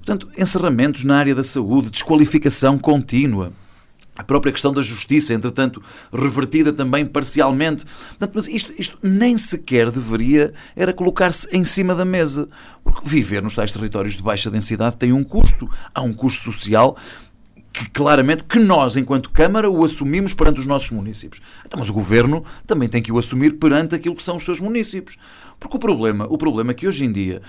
[0.10, 3.54] Portanto, encerramentos na área da saúde, desqualificação contínua.
[4.18, 7.86] A própria questão da justiça, entretanto, revertida também parcialmente.
[7.86, 12.50] Portanto, mas isto, isto nem sequer deveria era colocar-se em cima da mesa.
[12.84, 15.70] Porque viver nos tais territórios de baixa densidade tem um custo.
[15.94, 16.98] Há um custo social
[17.72, 21.40] que claramente que nós, enquanto Câmara, o assumimos perante os nossos municípios.
[21.64, 24.60] Então, mas o Governo também tem que o assumir perante aquilo que são os seus
[24.60, 25.18] municípios.
[25.60, 27.44] Porque o problema, o problema é que hoje em dia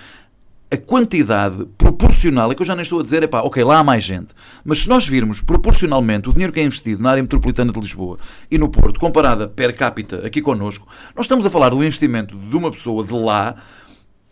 [0.73, 3.79] a quantidade proporcional, é que eu já nem estou a dizer, é pá, ok, lá
[3.79, 4.29] há mais gente,
[4.65, 8.19] mas se nós virmos proporcionalmente o dinheiro que é investido na área metropolitana de Lisboa
[8.51, 12.57] e no Porto, comparada per capita aqui connosco, nós estamos a falar do investimento de
[12.57, 13.57] uma pessoa de lá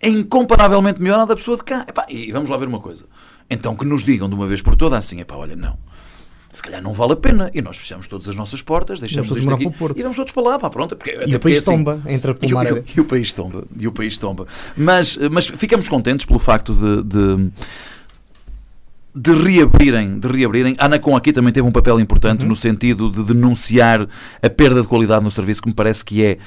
[0.00, 1.84] é incomparavelmente melhor da pessoa de cá.
[1.88, 3.06] Epá, e vamos lá ver uma coisa.
[3.50, 5.76] Então que nos digam de uma vez por todas assim, epá, olha, não.
[6.52, 7.50] Se calhar não vale a pena.
[7.54, 9.64] E nós fechamos todas as nossas portas, deixamos isto aqui
[9.96, 10.96] e vamos todos para lá, para pronto.
[10.96, 12.66] Porque, e o país assim, tomba, entra pelo mar.
[12.66, 14.46] E, e, e, o país tomba, e o país tomba.
[14.76, 17.50] Mas, mas ficamos contentes pelo facto de, de
[19.20, 20.76] de reabrirem, de reabrirem.
[20.78, 22.50] A Anacom aqui também teve um papel importante uhum.
[22.50, 24.08] no sentido de denunciar
[24.40, 26.38] a perda de qualidade no serviço, que me parece que é,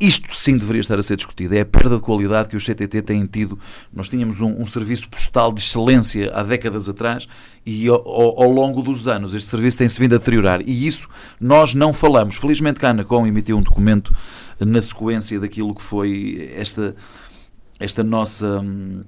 [0.00, 3.02] isto sim deveria estar a ser discutido, é a perda de qualidade que os CTT
[3.02, 3.56] têm tido.
[3.92, 7.28] Nós tínhamos um, um serviço postal de excelência há décadas atrás
[7.64, 11.08] e ao, ao, longo dos anos este serviço tem-se vindo a deteriorar e isso
[11.40, 12.34] nós não falamos.
[12.34, 14.12] Felizmente que a Anacom emitiu um documento
[14.58, 16.96] na sequência daquilo que foi esta,
[17.78, 19.04] esta nossa hum,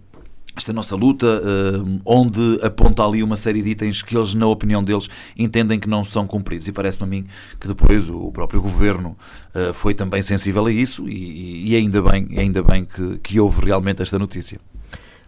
[0.58, 4.82] esta nossa luta, uh, onde aponta ali uma série de itens que eles, na opinião
[4.82, 6.68] deles, entendem que não são cumpridos.
[6.68, 7.26] E parece-me a mim
[7.58, 9.16] que depois o próprio governo
[9.54, 13.64] uh, foi também sensível a isso e, e ainda bem, ainda bem que, que houve
[13.64, 14.60] realmente esta notícia.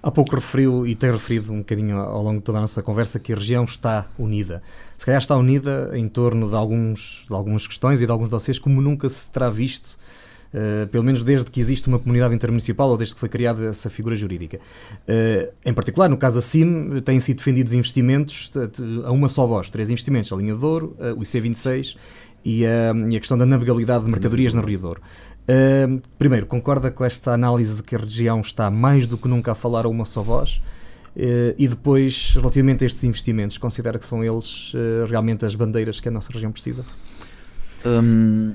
[0.02, 3.20] Há pouco referiu e tem referido um bocadinho ao longo de toda a nossa conversa
[3.20, 4.62] que a região está unida.
[4.96, 8.58] Se calhar está unida em torno de, alguns, de algumas questões e de alguns dossiês
[8.58, 9.98] como nunca se terá visto
[10.52, 13.88] Uh, pelo menos desde que existe uma comunidade intermunicipal ou desde que foi criada essa
[13.88, 14.58] figura jurídica.
[14.58, 18.50] Uh, em particular, no caso da CIM, têm sido defendidos investimentos
[19.04, 21.96] a uma só voz, três investimentos, a linha de Douro, uh, o IC26
[22.44, 25.00] e a, e a, questão da navegabilidade de mercadorias no Rio Douro.
[26.18, 29.54] primeiro, concorda com esta análise de que a região está mais do que nunca a
[29.54, 30.60] falar a uma só voz?
[31.58, 34.72] e depois, relativamente a estes investimentos, considera que são eles
[35.08, 36.84] realmente as bandeiras que a nossa região precisa?
[37.84, 38.54] Um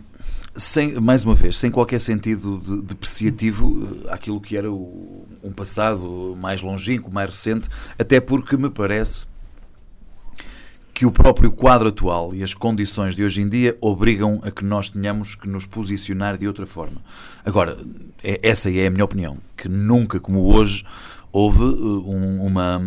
[0.55, 5.51] sem, mais uma vez, sem qualquer sentido de, depreciativo eh, àquilo que era o, um
[5.51, 7.67] passado mais longínquo, mais recente,
[7.99, 9.27] até porque me parece
[10.93, 14.63] que o próprio quadro atual e as condições de hoje em dia obrigam a que
[14.63, 17.01] nós tenhamos que nos posicionar de outra forma.
[17.43, 17.77] Agora,
[18.23, 20.85] é, essa é a minha opinião, que nunca como hoje
[21.33, 22.81] houve eh, um, uma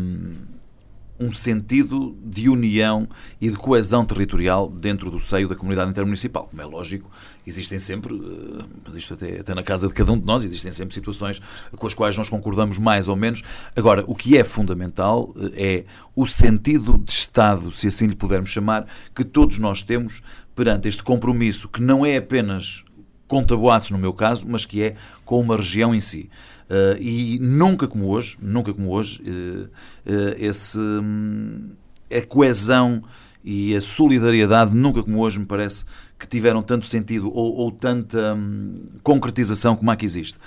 [1.20, 3.08] um sentido de união
[3.40, 6.46] e de coesão territorial dentro do seio da comunidade intermunicipal.
[6.48, 7.10] Como é lógico,
[7.46, 10.94] existem sempre, eh, isto até, até na casa de cada um de nós, existem sempre
[10.94, 11.42] situações
[11.76, 13.42] com as quais nós concordamos mais ou menos.
[13.74, 18.50] Agora, o que é fundamental eh, é o sentido de Estado, se assim lhe pudermos
[18.50, 20.22] chamar, que todos nós temos
[20.54, 22.84] perante este compromisso, que não é apenas
[23.28, 26.30] com Taboaço, no meu caso, mas que é com uma região em si.
[26.68, 31.70] Uh, e nunca como hoje, nunca como hoje, uh, uh, esse, um,
[32.12, 33.02] a coesão
[33.42, 35.86] e a solidariedade, nunca como hoje, me parece
[36.18, 40.38] que tiveram tanto sentido ou, ou tanta um, concretização como a que existe.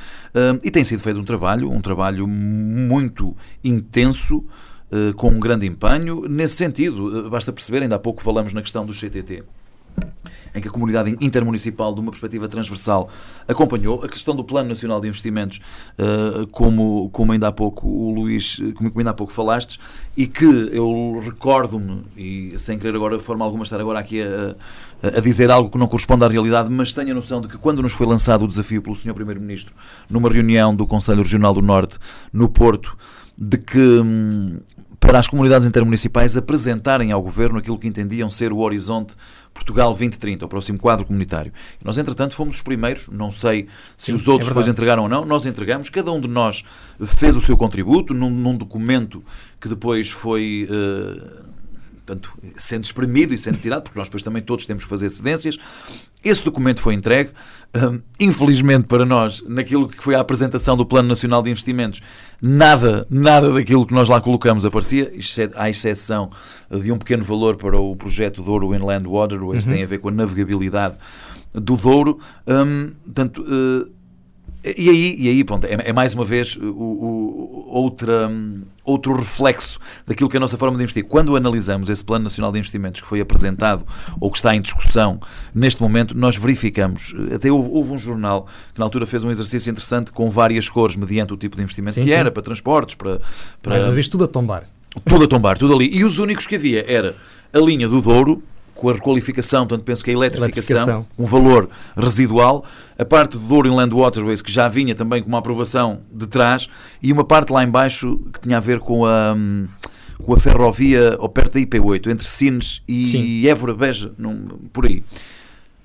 [0.64, 4.46] e tem sido feito um trabalho, um trabalho muito intenso,
[5.16, 6.28] com um grande empenho.
[6.28, 9.42] Nesse sentido, basta perceber, ainda há pouco falamos na questão do CTT
[10.54, 13.10] em que a comunidade intermunicipal, de uma perspectiva transversal,
[13.48, 15.60] acompanhou a questão do Plano Nacional de Investimentos,
[15.98, 19.80] eh, como, como ainda há pouco o Luís, como ainda há pouco falastes,
[20.16, 24.56] e que eu recordo-me, e sem querer agora de forma alguma estar agora aqui a,
[25.18, 27.82] a dizer algo que não corresponde à realidade, mas tenho a noção de que quando
[27.82, 29.14] nos foi lançado o desafio pelo Sr.
[29.14, 29.74] Primeiro-Ministro,
[30.10, 31.98] numa reunião do Conselho Regional do Norte,
[32.34, 32.98] no Porto,
[33.38, 34.60] de que hum,
[35.02, 39.16] para as comunidades intermunicipais apresentarem ao Governo aquilo que entendiam ser o horizonte
[39.52, 41.52] Portugal 2030, o próximo quadro comunitário.
[41.82, 45.04] E nós, entretanto, fomos os primeiros, não sei se Sim, os outros é depois entregaram
[45.04, 46.64] ou não, nós entregamos, cada um de nós
[47.04, 49.24] fez o seu contributo num, num documento
[49.60, 50.68] que depois foi.
[50.70, 51.52] Uh,
[52.12, 55.58] portanto, sendo espremido e sendo tirado, porque nós depois também todos temos que fazer cedências.
[56.24, 57.32] Esse documento foi entregue.
[57.74, 62.02] Um, infelizmente para nós, naquilo que foi a apresentação do Plano Nacional de Investimentos,
[62.42, 65.10] nada, nada daquilo que nós lá colocamos aparecia,
[65.56, 66.30] à exceção
[66.70, 69.74] de um pequeno valor para o projeto Douro Inland Waterways, uhum.
[69.74, 70.96] tem a ver com a navegabilidade
[71.54, 72.20] do Douro.
[72.46, 74.01] Um, portanto, uh,
[74.64, 78.32] e aí, e aí pronto, é, é mais uma vez o, o, outra,
[78.84, 81.04] outro reflexo daquilo que é a nossa forma de investir.
[81.04, 83.84] Quando analisamos esse Plano Nacional de Investimentos que foi apresentado
[84.20, 85.20] ou que está em discussão
[85.54, 87.14] neste momento, nós verificamos.
[87.34, 90.96] Até houve, houve um jornal que na altura fez um exercício interessante com várias cores
[90.96, 92.16] mediante o tipo de investimento sim, que sim.
[92.16, 93.20] era, para transportes, para,
[93.62, 93.72] para.
[93.72, 94.66] Mais uma vez, tudo a tombar.
[95.06, 95.90] Tudo a tombar, tudo ali.
[95.92, 97.16] E os únicos que havia era
[97.52, 98.44] a linha do Douro,
[98.76, 102.66] com a requalificação, portanto penso que a eletrificação, um valor residual,
[102.98, 106.68] a parte do Douro Inland Waterways, que já vinha também com uma aprovação de trás,
[107.02, 109.36] e uma parte lá embaixo que tinha a ver com a,
[110.24, 113.48] com a ferrovia ou perto da IP8, entre Sines e Sim.
[113.48, 115.04] Évora Beja, num, por aí.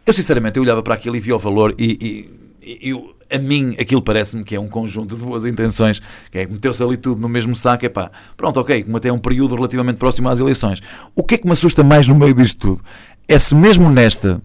[0.06, 2.28] Eu sinceramente eu olhava para aquilo e via o valor e,
[2.62, 6.00] e, e a mim aquilo parece-me que é um conjunto de boas intenções,
[6.30, 9.12] que é meteu-se ali tudo no mesmo saco, é pá, pronto, ok, como até é
[9.12, 10.80] um período relativamente próximo às eleições.
[11.14, 12.84] O que é que me assusta mais no meio disto tudo?
[13.28, 14.40] É se mesmo nesta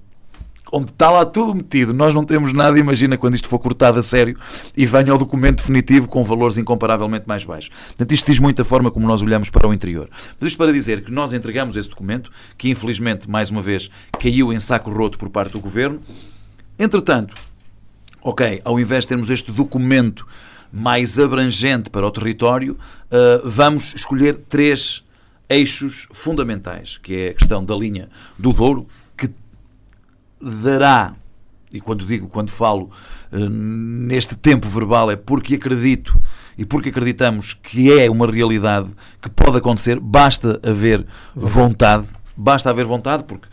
[0.72, 4.04] onde está lá tudo metido, nós não temos nada, imagina quando isto for cortado a
[4.04, 4.38] sério
[4.76, 7.70] e venha ao documento definitivo com valores incomparavelmente mais baixos.
[7.88, 10.10] Portanto, isto diz muito forma como nós olhamos para o interior.
[10.40, 14.54] Mas isto para dizer que nós entregamos esse documento, que infelizmente, mais uma vez, caiu
[14.54, 16.00] em saco roto por parte do Governo.
[16.80, 17.34] Entretanto,
[18.22, 20.26] ok, ao invés de termos este documento
[20.72, 25.04] mais abrangente para o território, uh, vamos escolher três
[25.50, 28.88] eixos fundamentais, que é a questão da linha do Douro,
[30.42, 31.14] dará,
[31.72, 32.90] e quando digo, quando falo
[33.32, 36.20] uh, neste tempo verbal, é porque acredito
[36.58, 38.90] e porque acreditamos que é uma realidade
[39.22, 41.06] que pode acontecer, basta haver
[41.36, 43.48] vontade, basta haver vontade, porque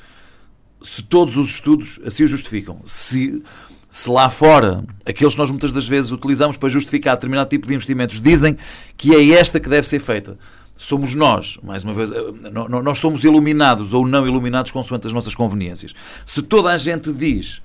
[0.82, 3.42] se todos os estudos assim o justificam, se,
[3.90, 7.74] se lá fora aqueles que nós muitas das vezes utilizamos para justificar determinado tipo de
[7.74, 8.56] investimentos dizem
[8.96, 10.38] que é esta que deve ser feita,
[10.76, 15.34] somos nós, mais uma vez, eh, nós somos iluminados ou não iluminados consoante as nossas
[15.34, 15.92] conveniências.
[16.24, 17.60] Se toda a gente diz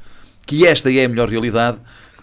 [0.45, 1.79] que esta é a melhor realidade,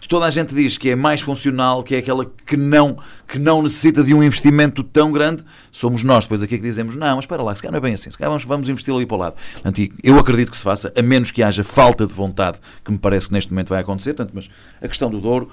[0.08, 3.62] toda a gente diz que é mais funcional, que é aquela que não, que não
[3.62, 7.42] necessita de um investimento tão grande, somos nós depois aqui que dizemos, não, mas espera
[7.42, 9.18] lá, se calhar não é bem assim, se calhar vamos, vamos investir ali para o
[9.18, 9.34] lado.
[9.52, 12.98] Portanto, eu acredito que se faça, a menos que haja falta de vontade, que me
[12.98, 15.50] parece que neste momento vai acontecer, portanto, mas a questão do Douro,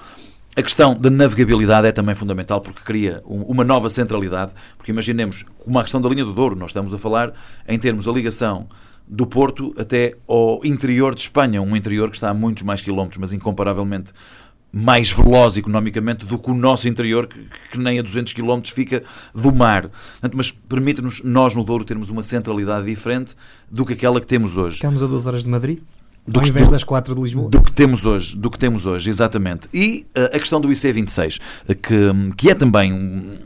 [0.56, 4.50] a questão da navegabilidade é também fundamental porque cria uma nova centralidade.
[4.76, 7.32] Porque imaginemos, como a questão da linha do Douro, nós estamos a falar
[7.68, 8.66] em termos da ligação
[9.08, 13.18] do Porto até ao interior de Espanha, um interior que está a muitos mais quilómetros,
[13.18, 14.12] mas incomparavelmente
[14.70, 17.38] mais veloz economicamente do que o nosso interior, que,
[17.72, 19.02] que nem a 200 km fica
[19.34, 19.88] do mar.
[19.88, 23.34] Portanto, mas permite-nos, nós no Douro, termos uma centralidade diferente
[23.70, 24.76] do que aquela que temos hoje.
[24.76, 25.78] Estamos a duas horas de Madrid?
[26.28, 27.48] do Ao que, invés das quatro de Lisboa.
[27.48, 29.66] Do que temos hoje, do que temos hoje, exatamente.
[29.72, 33.38] E uh, a questão do IC26, uh, que, que é também um,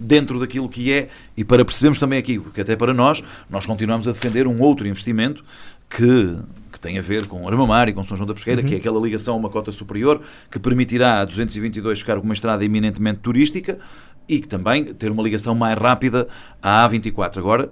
[0.00, 4.08] dentro daquilo que é, e para percebermos também aqui, porque até para nós, nós continuamos
[4.08, 5.44] a defender um outro investimento
[5.88, 6.36] que
[6.80, 8.66] tem a ver com Armamar e com São João da Pesqueira, uhum.
[8.66, 10.20] que é aquela ligação a uma cota superior
[10.50, 13.78] que permitirá a 222 ficar com uma estrada eminentemente turística
[14.26, 16.26] e que também ter uma ligação mais rápida
[16.62, 17.38] à A24.
[17.38, 17.70] Agora,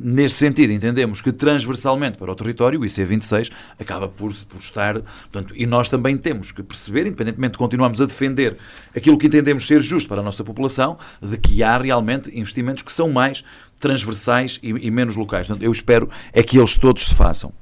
[0.00, 5.00] neste sentido, entendemos que transversalmente para o território, o IC26 acaba por, por estar.
[5.30, 8.56] Portanto, e nós também temos que perceber, independentemente de continuarmos a defender
[8.96, 12.92] aquilo que entendemos ser justo para a nossa população, de que há realmente investimentos que
[12.92, 13.44] são mais
[13.78, 15.46] transversais e, e menos locais.
[15.46, 17.52] Portanto, eu espero é que eles todos se façam.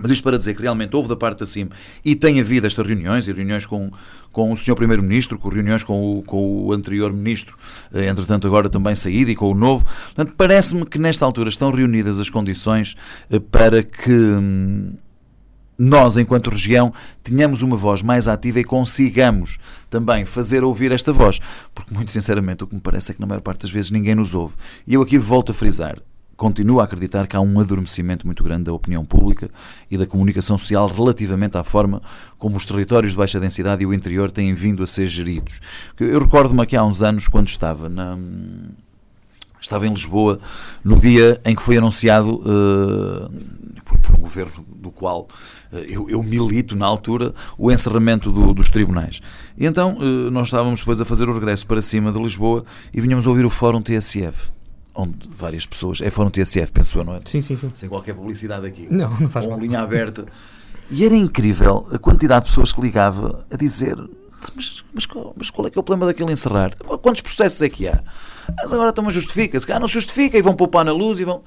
[0.00, 1.68] Mas isto para dizer que realmente houve da parte da CIM
[2.04, 3.90] e tem havido estas reuniões, e reuniões com,
[4.32, 4.74] com o Sr.
[4.74, 7.56] Primeiro-Ministro, com reuniões com o, com o anterior Ministro,
[7.92, 9.84] eh, entretanto agora também saído, e com o novo.
[10.14, 12.96] Portanto, parece-me que nesta altura estão reunidas as condições
[13.30, 14.92] eh, para que hum,
[15.78, 16.92] nós, enquanto região,
[17.22, 21.40] tenhamos uma voz mais ativa e consigamos também fazer ouvir esta voz.
[21.74, 24.14] Porque, muito sinceramente, o que me parece é que na maior parte das vezes ninguém
[24.14, 24.54] nos ouve.
[24.86, 25.96] E eu aqui volto a frisar
[26.40, 29.50] continuo a acreditar que há um adormecimento muito grande da opinião pública
[29.90, 32.00] e da comunicação social relativamente à forma
[32.38, 35.60] como os territórios de baixa densidade e o interior têm vindo a ser geridos.
[36.00, 38.18] Eu recordo-me aqui há uns anos, quando estava na.
[39.60, 40.40] Estava em Lisboa
[40.82, 43.30] no dia em que foi anunciado uh,
[43.84, 45.28] por um governo do qual
[45.70, 49.20] uh, eu, eu, milito na altura o encerramento do, dos tribunais.
[49.58, 52.64] E então uh, nós estávamos depois a fazer o regresso para cima de Lisboa
[52.94, 54.58] e vinhamos ouvir o Fórum TSF
[55.00, 56.00] onde várias pessoas.
[56.00, 57.20] É Fórum TSF, penso eu, não é?
[57.24, 57.70] Sim, sim, sim.
[57.74, 58.86] Sem qualquer publicidade aqui.
[58.90, 59.60] Não, não faz Com mal.
[59.60, 60.26] linha aberta.
[60.90, 63.96] E era incrível a quantidade de pessoas que ligava a dizer.
[64.56, 66.74] Mas, mas, mas qual é que é o problema daquele encerrar?
[66.76, 68.02] Quantos processos é que há?
[68.56, 69.70] Mas agora estão a justifica-se.
[69.70, 71.42] Ah, não justifica e vão poupar na luz e vão.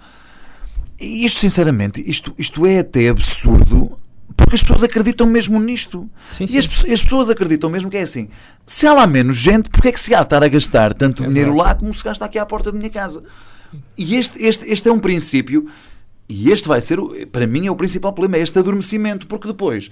[1.00, 4.00] E isto, sinceramente, isto, isto é até absurdo
[4.36, 6.10] porque as pessoas acreditam mesmo nisto.
[6.32, 6.56] Sim, sim.
[6.56, 8.30] E as, as, pessoas acreditam mesmo que é assim.
[8.66, 11.24] Se há lá menos gente, porque é que se há de estar a gastar tanto
[11.24, 13.24] é dinheiro lá como se gasta aqui à porta da minha casa?
[13.98, 15.68] E este, este, este é um princípio,
[16.30, 17.00] e este vai ser,
[17.32, 19.92] para mim, é o principal problema, é este adormecimento, porque depois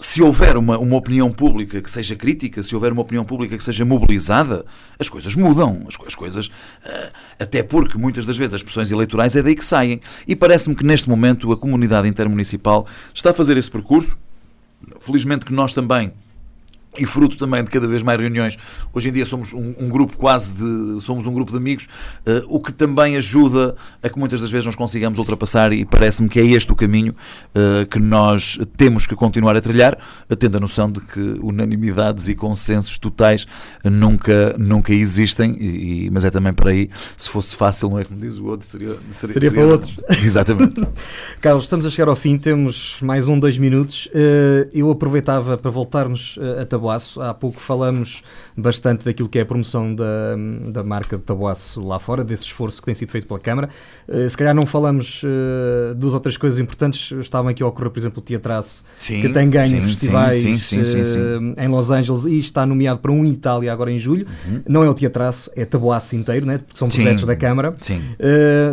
[0.00, 3.62] se houver uma, uma opinião pública que seja crítica, se houver uma opinião pública que
[3.62, 4.64] seja mobilizada,
[4.98, 5.84] as coisas mudam.
[5.86, 6.46] As, as coisas.
[6.46, 10.00] Uh, até porque muitas das vezes as pressões eleitorais é daí que saem.
[10.26, 14.16] E parece-me que neste momento a comunidade intermunicipal está a fazer esse percurso.
[15.00, 16.10] Felizmente que nós também
[16.98, 18.58] e fruto também de cada vez mais reuniões.
[18.92, 21.00] Hoje em dia somos um, um grupo quase de.
[21.00, 21.86] somos um grupo de amigos,
[22.26, 26.28] uh, o que também ajuda a que muitas das vezes nós consigamos ultrapassar, e parece-me
[26.28, 27.14] que é este o caminho
[27.54, 29.96] uh, que nós temos que continuar a trilhar,
[30.38, 33.46] tendo a noção de que unanimidades e consensos totais
[33.84, 38.04] nunca, nunca existem, e, e, mas é também para aí, se fosse fácil, não é
[38.04, 39.94] como diz o outro, seria, seria, seria, seria para outros.
[40.24, 40.86] Exatamente.
[41.40, 44.06] Carlos, estamos a chegar ao fim, temos mais um, dois minutos.
[44.06, 47.20] Uh, eu aproveitava para voltarmos a Tabuaço.
[47.20, 48.22] Há pouco falamos
[48.56, 50.04] bastante daquilo que é a promoção da,
[50.70, 53.68] da marca de Tabuaço lá fora, desse esforço que tem sido feito pela Câmara.
[54.08, 57.12] Uh, se calhar não falamos uh, duas outras coisas importantes.
[57.20, 60.80] Estavam aqui a ocorrer, por exemplo, o Teatraço, sim, que tem ganho sim, festivais sim,
[60.80, 64.26] uh, em Los Angeles e está nomeado para um Itália agora em julho.
[64.46, 64.62] Uhum.
[64.66, 66.58] Não é o Teatraço, é Tabuaço inteiro, né?
[66.58, 67.74] porque são projetos da Câmara.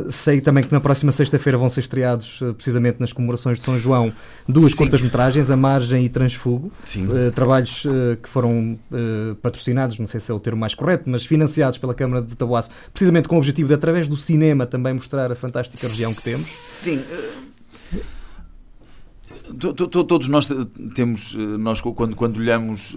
[0.10, 4.14] sei também que na próxima sexta-feira vão ser estreados, precisamente nas comemorações de São João,
[4.48, 6.72] duas curtas-metragens, A Margem e Transfugo.
[7.36, 7.86] trabalhos
[8.22, 8.78] que foram
[9.42, 12.72] patrocinados, não sei se é o termo mais correto, mas financiados pela Câmara de Tabuaço,
[12.94, 16.46] precisamente com o objetivo de, através do cinema, também mostrar a fantástica região que temos.
[16.46, 17.04] Sim.
[20.08, 20.50] Todos nós
[20.96, 22.96] temos, nós quando, quando olhamos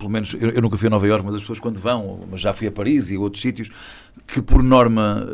[0.00, 2.54] pelo menos eu, nunca fui a Nova Iorque, mas as pessoas quando vão, mas já
[2.54, 3.70] fui a Paris e outros sítios,
[4.26, 5.26] que por norma,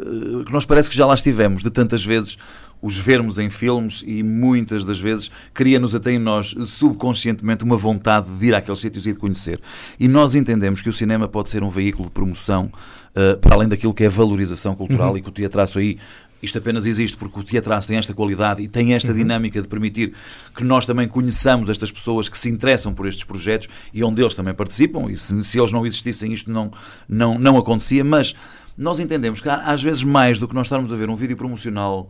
[0.45, 2.37] que nós parece que já lá estivemos, de tantas vezes
[2.81, 8.31] os vermos em filmes e muitas das vezes cria-nos até em nós subconscientemente uma vontade
[8.39, 9.61] de ir àqueles sítios e de conhecer.
[9.99, 12.71] E nós entendemos que o cinema pode ser um veículo de promoção
[13.15, 15.19] uh, para além daquilo que é valorização cultural uhum.
[15.19, 15.99] e que o teatro aí
[16.43, 19.17] isto apenas existe porque o teatro tem esta qualidade e tem esta uhum.
[19.17, 20.13] dinâmica de permitir
[20.55, 24.35] que nós também conheçamos estas pessoas que se interessam por estes projetos e onde eles
[24.35, 25.11] também participam.
[25.11, 26.71] E se, se eles não existissem, isto não,
[27.09, 28.05] não, não acontecia.
[28.05, 28.35] Mas
[28.77, 32.09] nós entendemos que às vezes mais do que nós estarmos a ver um vídeo promocional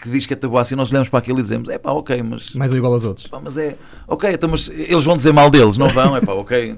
[0.00, 2.22] que diz que é tabuaço e nós olhamos para aquilo e dizemos é pá, ok,
[2.22, 2.54] mas.
[2.54, 3.26] Mais igual aos outros.
[3.26, 3.76] Pá, mas é.
[4.06, 6.16] Ok, então, mas eles vão dizer mal deles, não vão?
[6.16, 6.76] É pá, ok.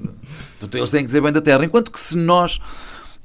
[0.59, 1.65] Então, eles têm que dizer bem da terra.
[1.65, 2.61] Enquanto que se nós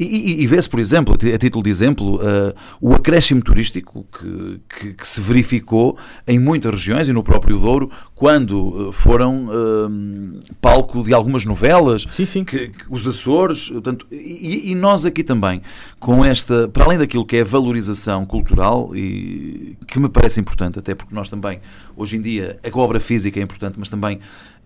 [0.02, 4.60] e, e, e vê-se, por exemplo, a título de exemplo, uh, o acréscimo turístico que,
[4.68, 5.95] que, que, se verificou
[6.28, 12.08] em muitas regiões e no próprio Douro, quando uh, foram uh, palco de algumas novelas,
[12.10, 12.43] sim, sim.
[12.43, 15.62] Que, que, os Açores, portanto, e, e, nós aqui também,
[15.99, 20.95] com esta, para além daquilo que é valorização cultural, e que me parece importante, até
[20.95, 21.60] porque nós também,
[21.95, 24.20] hoje em dia, a obra física é importante, mas também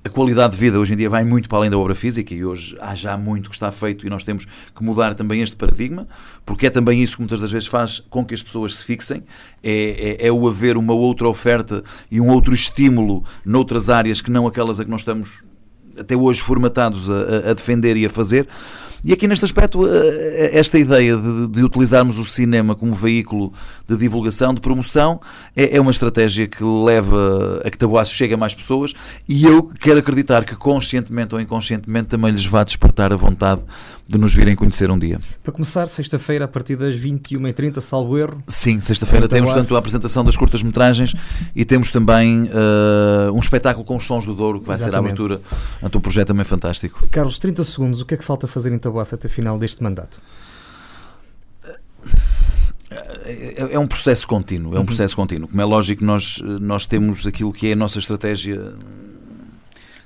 [0.05, 2.45] a qualidade de vida hoje em dia vai muito para além da obra física e
[2.45, 6.07] hoje há já muito que está feito e nós temos que mudar também este paradigma,
[6.45, 9.23] porque é também isso que muitas das vezes faz com que as pessoas se fixem,
[9.63, 14.29] é, é, é o haver uma outra oferta e um outro estímulo noutras áreas que
[14.29, 15.41] não aquelas a que nós estamos
[15.97, 18.47] até hoje formatados a, a defender e a fazer.
[19.07, 23.53] E aqui neste aspecto, eh, eh, esta ideia de, de, utilizarmos o cinema como veículo
[23.87, 25.21] de divulgação, de promoção,
[25.55, 28.93] é, é uma estratégia que leva a que Tabuaço chegue a mais pessoas
[29.27, 33.61] e eu quero acreditar que conscientemente ou inconscientemente também lhes vá despertar a vontade
[34.07, 35.19] de nos virem conhecer um dia.
[35.43, 38.37] Para começar, sexta-feira, a partir das 21h30, salvo erro.
[38.47, 41.15] Sim, sexta-feira temos tanto a apresentação das curtas-metragens
[41.55, 45.15] e temos também uh, um espetáculo com os Sons do Douro, que vai Exatamente.
[45.15, 45.41] ser a abertura.
[45.81, 47.07] Então, um projeto também fantástico.
[47.09, 50.19] Carlos, 30 segundos, o que é que falta fazer em Tabuaço até final deste mandato?
[53.25, 54.85] É, é um processo contínuo, é um uhum.
[54.85, 55.47] processo contínuo.
[55.47, 58.73] Como é lógico, nós, nós temos aquilo que é a nossa estratégia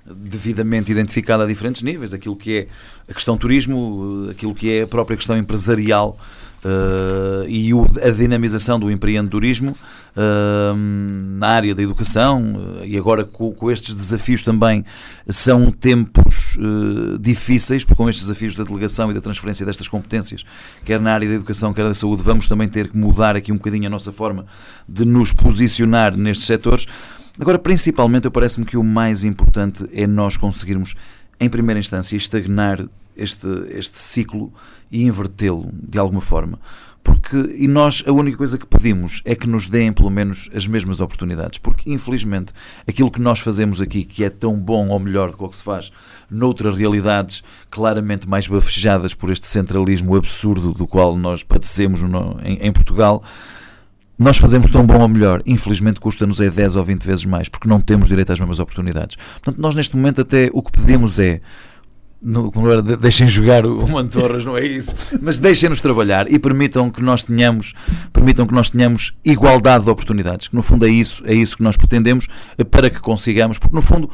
[0.05, 2.67] devidamente identificada a diferentes níveis, aquilo que é
[3.09, 6.17] a questão turismo, aquilo que é a própria questão empresarial
[6.63, 9.71] uh, e o, a dinamização do empreendedorismo
[10.15, 10.75] uh,
[11.37, 14.85] na área da educação uh, e agora com, com, estes desafios também
[15.27, 16.57] são tempos
[17.19, 20.43] difíceis, porque com estes desafios da delegação e da transferência destas competências,
[20.83, 23.55] quer na área da educação, quer da saúde, vamos também ter que mudar aqui um
[23.55, 24.45] bocadinho a nossa forma
[24.87, 26.87] de nos posicionar nestes setores.
[27.39, 30.95] Agora, principalmente, eu parece-me que o mais importante é nós conseguirmos,
[31.39, 32.83] em primeira instância, estagnar
[33.21, 34.51] este, este ciclo
[34.91, 36.59] e invertê-lo de alguma forma.
[37.03, 40.67] Porque, e nós, a única coisa que pedimos é que nos deem pelo menos as
[40.67, 41.57] mesmas oportunidades.
[41.57, 42.53] Porque, infelizmente,
[42.87, 45.57] aquilo que nós fazemos aqui, que é tão bom ou melhor do que o que
[45.57, 45.91] se faz
[46.29, 52.57] noutras realidades claramente mais bafejadas por este centralismo absurdo do qual nós padecemos no, em,
[52.67, 53.23] em Portugal,
[54.17, 57.69] nós fazemos tão bom ou melhor, infelizmente custa-nos é 10 ou 20 vezes mais, porque
[57.69, 59.15] não temos direito às mesmas oportunidades.
[59.41, 61.39] Portanto, nós neste momento até o que pedimos é
[62.21, 62.51] no,
[62.99, 67.73] deixem jogar o Mantorras, não é isso, mas deixem-nos trabalhar e permitam que nós tenhamos,
[68.11, 71.63] permitam que nós tenhamos igualdade de oportunidades, que no fundo é isso, é isso que
[71.63, 72.27] nós pretendemos
[72.69, 74.09] para que consigamos, porque no fundo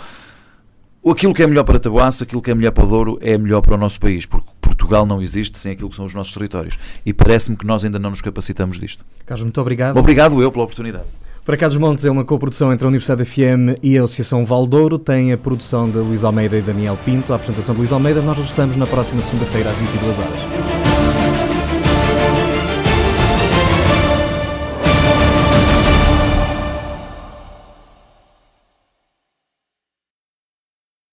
[1.08, 3.62] aquilo que é melhor para Tabuaço, aquilo que é melhor para o Douro é melhor
[3.62, 6.78] para o nosso país, porque Portugal não existe sem aquilo que são os nossos territórios
[7.06, 9.06] e parece-me que nós ainda não nos capacitamos disto.
[9.26, 9.97] Carlos, muito obrigado.
[9.97, 11.06] Obrigado eu pela oportunidade.
[11.46, 14.98] Para cá dos Montes é uma coprodução entre a Universidade FM e a Associação Valdouro.
[14.98, 18.20] Tem a produção de Luís Almeida e Daniel Pinto, a apresentação de Luís Almeida.
[18.24, 20.74] Nós regressamos na próxima segunda-feira às 22 horas.